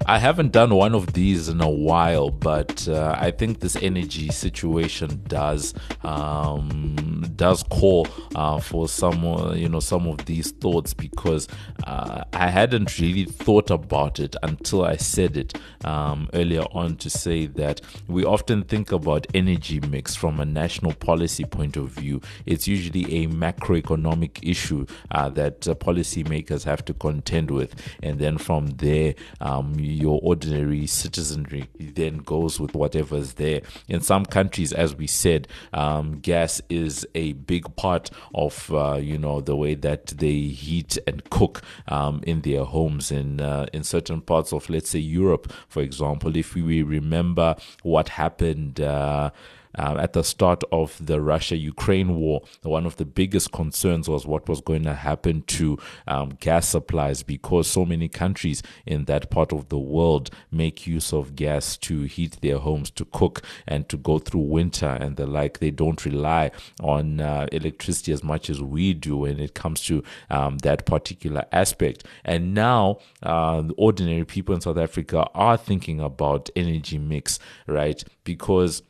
I 0.06 0.20
haven't 0.20 0.52
done 0.52 0.76
one 0.76 0.96
of 0.96 1.14
these 1.14 1.48
in 1.48 1.62
a 1.62 1.70
while, 1.70 2.30
but 2.30 2.88
uh, 2.90 3.16
I 3.18 3.32
think 3.32 3.62
this 3.62 3.78
energy 3.78 4.30
situation 4.30 5.24
does 5.28 5.74
um, 6.04 7.24
does 7.38 7.64
call 7.64 8.08
uh, 8.36 8.60
for 8.60 8.90
some 8.90 9.26
uh, 9.26 9.54
you 9.54 9.70
know 9.70 9.80
some 9.80 10.08
of 10.08 10.26
these 10.26 10.52
thoughts 10.52 10.94
because 10.94 11.48
uh, 11.88 12.24
I 12.34 12.50
hadn't 12.50 13.00
really 13.00 13.26
thought 13.26 13.72
about 13.72 14.20
it 14.20 14.36
until 14.44 14.84
I 14.84 14.98
said 14.98 15.38
it 15.38 15.58
um, 15.86 16.30
earlier 16.34 16.64
on 16.74 16.98
to 16.98 17.10
say 17.10 17.46
that 17.48 17.80
we 18.08 18.26
often 18.26 18.64
think 18.64 18.92
about 18.92 19.26
energy 19.34 19.80
mix 19.80 20.16
from 20.16 20.40
a 20.42 20.46
national 20.46 20.94
policy 20.94 21.46
point 21.46 21.78
of 21.78 21.90
view. 21.90 22.20
It's 22.46 22.68
usually 22.68 23.24
a 23.24 23.28
macroeconomic 23.28 24.40
issue 24.44 24.86
uh, 25.12 25.30
that 25.30 25.66
uh, 25.68 25.76
policymakers 25.76 26.66
have 26.66 26.84
to 26.86 26.94
contend 26.94 27.52
with, 27.52 27.74
and 28.02 28.20
then 28.20 28.38
from 28.38 28.68
there. 28.72 29.16
Um, 29.40 29.74
your 29.94 30.20
ordinary 30.24 30.88
citizenry 30.88 31.70
then 31.80 32.18
goes 32.18 32.60
with 32.60 32.74
whatever's 32.74 33.34
there. 33.34 33.62
In 33.88 34.02
some 34.02 34.26
countries, 34.26 34.74
as 34.74 34.96
we 34.96 35.08
said, 35.08 35.48
um, 35.74 36.20
gas 36.20 36.62
is 36.70 37.06
a 37.16 37.34
big 37.34 37.76
part 37.76 38.10
of 38.34 38.74
uh, 38.74 38.96
you 38.96 39.18
know 39.18 39.42
the 39.42 39.56
way 39.56 39.76
that 39.76 40.08
they 40.08 40.42
heat 40.42 40.98
and 41.08 41.30
cook 41.30 41.62
um, 41.88 42.22
in 42.26 42.42
their 42.42 42.64
homes. 42.64 43.12
In 43.12 43.40
uh, 43.40 43.68
in 43.74 43.84
certain 43.84 44.22
parts 44.22 44.54
of, 44.54 44.70
let's 44.70 44.90
say, 44.90 45.00
Europe, 45.00 45.52
for 45.68 45.82
example, 45.82 46.36
if 46.36 46.56
we 46.56 46.84
remember 46.84 47.56
what 47.84 48.10
happened. 48.10 48.82
Uh, 48.82 49.32
uh, 49.78 49.98
at 50.00 50.14
the 50.14 50.24
start 50.24 50.64
of 50.72 50.98
the 51.04 51.22
Russia 51.22 51.56
Ukraine 51.56 52.16
war, 52.16 52.44
one 52.62 52.86
of 52.86 52.98
the 52.98 53.06
biggest 53.06 53.52
concerns 53.52 54.08
was 54.08 54.26
what 54.26 54.48
was 54.48 54.62
going 54.62 54.84
to 54.84 54.94
happen 54.94 55.44
to 55.44 55.78
um, 56.08 56.38
gas 56.40 56.70
supplies 56.70 57.24
because 57.24 57.68
so 57.68 57.86
many 57.86 58.08
countries 58.08 58.62
in 58.86 59.06
that 59.06 59.30
part 59.30 59.52
of 59.52 59.70
the 59.70 59.78
world 59.78 60.30
make 60.52 60.88
use 60.88 61.14
of 61.14 61.36
gas 61.36 61.78
to 61.78 62.04
heat 62.04 62.38
their 62.42 62.58
homes, 62.60 62.90
to 62.92 63.06
cook, 63.06 63.42
and 63.68 63.90
to 63.90 63.98
go 63.98 64.20
through 64.20 64.42
winter 64.42 64.88
and 64.88 65.16
the 65.16 65.26
like. 65.26 65.60
They 65.60 65.72
don't 65.72 66.04
rely 66.06 66.52
on 66.82 67.20
uh, 67.20 67.48
electricity 67.52 68.12
as 68.12 68.24
much 68.24 68.50
as 68.50 68.62
we 68.62 68.94
do 68.94 69.18
when 69.18 69.40
it 69.40 69.54
comes 69.54 69.82
to 69.86 70.04
um, 70.30 70.58
that 70.60 70.86
particular 70.86 71.46
aspect. 71.52 72.06
And 72.24 72.54
now, 72.54 73.00
uh, 73.22 73.64
ordinary 73.78 74.26
people 74.26 74.56
in 74.56 74.62
South 74.62 74.78
Africa 74.78 75.28
are 75.34 75.58
thinking 75.58 76.00
about 76.00 76.50
energy 76.56 76.98
mix, 76.98 77.40
right? 77.68 78.04
Because 78.24 78.84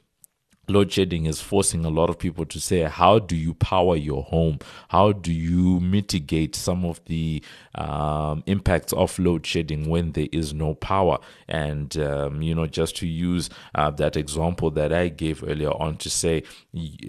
load 0.68 0.92
shedding 0.92 1.26
is 1.26 1.42
forcing 1.42 1.86
a 1.86 1.90
lot 1.90 2.10
of 2.10 2.18
people 2.18 2.46
to 2.46 2.60
say 2.60 2.82
how 2.84 3.20
do 3.20 3.36
you 3.36 3.54
power 3.54 3.96
your 3.96 4.24
home? 4.24 4.60
How 4.90 5.12
do 5.12 5.32
you 5.32 5.80
mitigate 5.80 6.56
some 6.56 6.86
of 6.86 7.04
the 7.06 7.44
um, 7.76 8.44
impacts 8.46 8.94
of 8.94 9.18
load 9.20 9.46
shedding 9.46 9.90
when 9.90 10.12
there 10.14 10.30
is 10.32 10.54
no 10.54 10.76
power? 10.76 11.18
And 11.48 11.96
um, 11.98 12.42
you 12.42 12.56
know 12.56 12.68
just 12.68 12.96
to 12.98 13.08
use 13.08 13.50
uh, 13.76 13.90
that 13.92 14.16
example 14.18 14.72
that 14.72 14.92
i 14.94 15.08
gave 15.08 15.44
earlier 15.44 15.72
on 15.72 15.98
to 15.98 16.10
say 16.10 16.44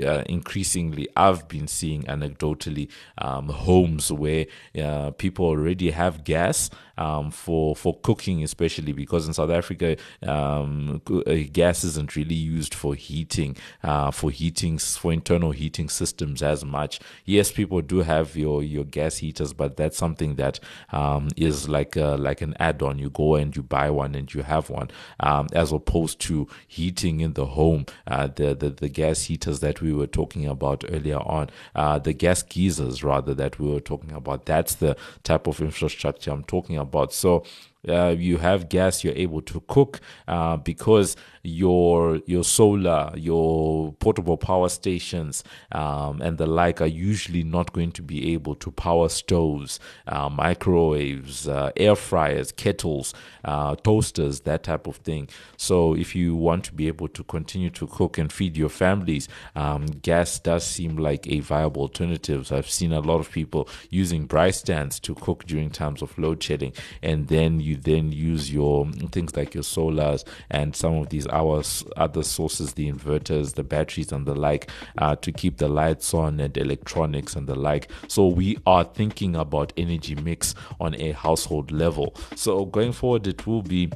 uh, 0.05 0.23
increasingly 0.27 1.09
i've 1.17 1.47
been 1.49 1.67
seeing 1.67 2.03
anecdotally 2.05 2.89
um, 3.19 3.49
homes 3.49 4.11
where 4.13 4.47
uh, 4.81 5.11
people 5.13 5.47
already 5.47 5.91
have 5.91 6.25
gas 6.25 6.71
um, 6.99 7.31
for 7.31 7.75
for 7.77 7.99
cooking, 8.03 8.43
especially 8.43 8.93
because 8.93 9.27
in 9.27 9.33
South 9.35 9.51
Africa, 9.51 9.97
um, 10.23 11.01
uh, 11.09 11.35
gas 11.53 11.85
isn't 11.85 12.17
really 12.17 12.35
used 12.35 12.75
for 12.75 12.95
heating, 12.95 13.57
uh, 13.83 14.11
for 14.11 14.31
heating 14.31 14.79
for 14.79 15.13
internal 15.13 15.51
heating 15.51 15.89
systems 15.89 16.43
as 16.43 16.65
much. 16.65 17.01
Yes, 17.25 17.51
people 17.53 17.81
do 17.81 17.99
have 17.99 18.37
your 18.37 18.63
your 18.63 18.85
gas 18.85 19.19
heaters, 19.19 19.53
but 19.53 19.77
that's 19.77 19.97
something 19.97 20.37
that 20.37 20.61
um, 20.93 21.29
is 21.37 21.69
like 21.69 21.97
a, 21.97 22.17
like 22.17 22.41
an 22.41 22.55
add-on. 22.61 22.99
You 22.99 23.11
go 23.11 23.35
and 23.35 23.55
you 23.55 23.63
buy 23.63 23.91
one 23.91 24.15
and 24.15 24.33
you 24.33 24.43
have 24.43 24.71
one, 24.71 24.91
um, 25.21 25.49
as 25.53 25.73
opposed 25.73 26.21
to 26.21 26.49
heating 26.67 27.21
in 27.21 27.35
the 27.35 27.47
home. 27.47 27.87
Uh, 28.07 28.29
the, 28.29 28.55
the 28.55 28.71
the 28.71 28.89
gas 28.89 29.25
heaters 29.25 29.61
that 29.61 29.81
we 29.81 29.93
were 29.93 30.07
talking 30.07 30.47
about 30.47 30.85
earlier 30.89 31.19
on, 31.19 31.51
uh, 31.75 31.99
the 31.99 32.13
gas 32.13 32.43
geysers 32.43 33.03
rather 33.03 33.35
that 33.35 33.59
we 33.59 33.69
were 33.71 33.81
talking 33.81 34.13
about. 34.13 34.47
That's 34.47 34.77
the 34.77 34.97
type 35.23 35.47
of 35.47 35.61
infrastructure 35.61 36.31
I'm 36.31 36.45
talking 36.45 36.77
about. 36.77 36.84
So 37.13 37.45
uh, 37.89 38.15
you 38.19 38.39
have 38.39 38.69
gas, 38.69 39.05
you're 39.05 39.15
able 39.15 39.43
to 39.43 39.61
cook 39.69 40.01
uh, 40.27 40.57
because 40.57 41.17
your 41.45 42.17
your 42.27 42.43
solar, 42.43 43.13
your 43.15 43.93
portable 43.95 44.39
power 44.39 44.69
stations, 44.69 45.45
um, 45.73 46.21
and 46.23 46.39
the 46.39 46.47
like 46.47 46.81
are 46.81 46.87
usually 46.87 47.45
not 47.45 47.73
going 47.73 47.93
to 47.93 48.03
be 48.03 48.33
able 48.33 48.55
to 48.57 48.71
power 48.71 49.09
stoves, 49.11 49.79
uh, 50.09 50.29
microwaves, 50.29 51.47
uh, 51.47 51.71
air 51.77 51.95
fryers, 51.95 52.51
kettles, 52.51 53.13
uh, 53.45 53.77
toasters, 53.77 54.41
that 54.41 54.63
type 54.63 54.87
of 54.87 54.97
thing. 54.97 55.29
So 55.59 55.95
if 55.95 56.17
you 56.17 56.35
want 56.35 56.65
to 56.65 56.73
be 56.73 56.89
able 56.89 57.09
to 57.09 57.23
continue 57.25 57.71
to 57.71 57.87
cook 57.87 58.17
and 58.17 58.33
feed 58.33 58.57
your 58.57 58.71
families, 58.71 59.29
um, 59.55 59.87
gas 59.87 60.39
does 60.39 60.67
seem 60.67 60.97
like 60.97 61.27
a 61.27 61.41
viable 61.41 61.83
alternative. 61.83 62.47
So 62.47 62.57
I've 62.57 62.71
seen 62.71 62.93
a 62.93 63.01
lot 63.01 63.21
of 63.21 63.31
people 63.31 63.69
using 63.91 64.27
braai 64.27 64.55
stands 64.55 64.99
to 65.01 65.15
cook 65.15 65.45
during 65.45 65.71
times 65.71 66.01
of 66.01 66.17
load 66.19 66.43
shedding, 66.43 66.73
and 67.03 67.29
then 67.29 67.61
you 67.61 67.77
then 67.77 68.13
use 68.13 68.51
your 68.51 68.91
things 69.13 69.37
like 69.37 69.53
your 69.53 69.63
solars 69.63 70.25
and 70.51 70.75
some 70.75 70.95
of 70.95 71.11
these 71.11 71.27
our 71.35 71.63
other 71.97 72.23
sources, 72.23 72.75
the 72.75 72.91
inverters, 72.91 73.55
the 73.55 73.65
batteries, 73.65 74.13
and 74.13 74.25
the 74.27 74.35
like, 74.35 74.71
uh, 74.99 75.17
to 75.17 75.33
keep 75.33 75.59
the 75.59 75.69
lights 75.69 76.15
on 76.15 76.41
and 76.41 76.57
electronics 76.57 77.37
and 77.37 77.47
the 77.47 77.55
like. 77.55 77.91
So 78.09 78.29
we 78.29 78.59
are 78.67 78.85
thinking 78.85 79.37
about 79.37 79.73
energy 79.77 80.15
mix 80.15 80.55
on 80.81 80.95
a 80.95 81.13
household 81.13 81.71
level. 81.73 82.15
So 82.37 82.65
going 82.65 82.93
forward, 82.93 83.27
it 83.27 83.47
will 83.47 83.63
be 83.63 83.91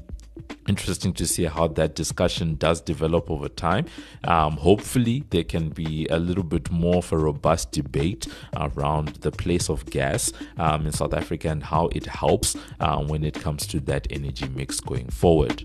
interesting 0.67 1.13
to 1.15 1.27
see 1.27 1.45
how 1.45 1.67
that 1.69 1.95
discussion 1.95 2.57
does 2.57 2.81
develop 2.81 3.31
over 3.31 3.49
time. 3.49 3.87
Um, 4.25 4.53
hopefully, 4.57 5.25
there 5.31 5.45
can 5.45 5.71
be 5.71 6.07
a 6.11 6.19
little 6.19 6.45
bit 6.45 6.71
more 6.71 6.97
of 6.97 7.13
a 7.13 7.19
robust 7.19 7.73
debate 7.73 8.27
around 8.57 9.09
the 9.21 9.31
place 9.31 9.69
of 9.69 9.87
gas 9.87 10.33
um, 10.59 10.87
in 10.87 10.93
South 10.93 11.15
Africa 11.15 11.49
and 11.49 11.63
how 11.63 11.89
it 11.89 12.07
helps 12.07 12.57
uh, 12.81 13.03
when 13.03 13.25
it 13.25 13.35
comes 13.35 13.67
to 13.69 13.81
that 13.81 14.07
energy 14.11 14.49
mix 14.49 14.81
going 14.81 15.09
forward. 15.09 15.65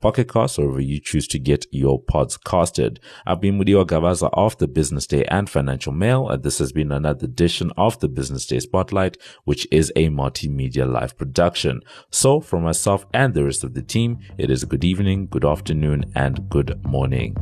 Pocket 0.00 0.32
Casts, 0.32 0.58
or 0.58 0.66
wherever 0.66 0.80
you 0.80 1.00
choose 1.00 1.26
to 1.28 1.38
get 1.38 1.66
your 1.70 2.00
pods 2.00 2.36
casted. 2.36 3.00
I've 3.26 3.40
been 3.40 3.58
Mudiwa 3.58 3.86
Gavaza 3.86 4.30
of 4.32 4.56
the 4.58 4.68
Business 4.68 5.06
Day 5.06 5.24
and 5.24 5.50
Financial 5.50 5.92
Mail. 5.92 6.28
And 6.28 6.42
this 6.42 6.58
has 6.58 6.72
been 6.72 6.92
another 6.92 7.24
edition 7.24 7.72
of 7.76 7.98
the 8.00 8.08
Business 8.08 8.46
Day 8.46 8.60
Spotlight, 8.60 9.16
which 9.44 9.66
is 9.70 9.92
a 9.96 10.08
multimedia 10.08 10.90
live 10.90 11.16
production. 11.16 11.80
So 12.10 12.40
from 12.40 12.62
myself 12.62 13.06
and 13.12 13.34
the 13.34 13.44
rest 13.44 13.64
of 13.64 13.74
the 13.74 13.82
team, 13.82 14.18
it 14.36 14.50
is 14.50 14.64
good 14.64 14.84
evening, 14.84 15.26
good 15.26 15.44
afternoon, 15.44 16.12
and 16.14 16.48
good 16.48 16.84
morning. 16.84 17.36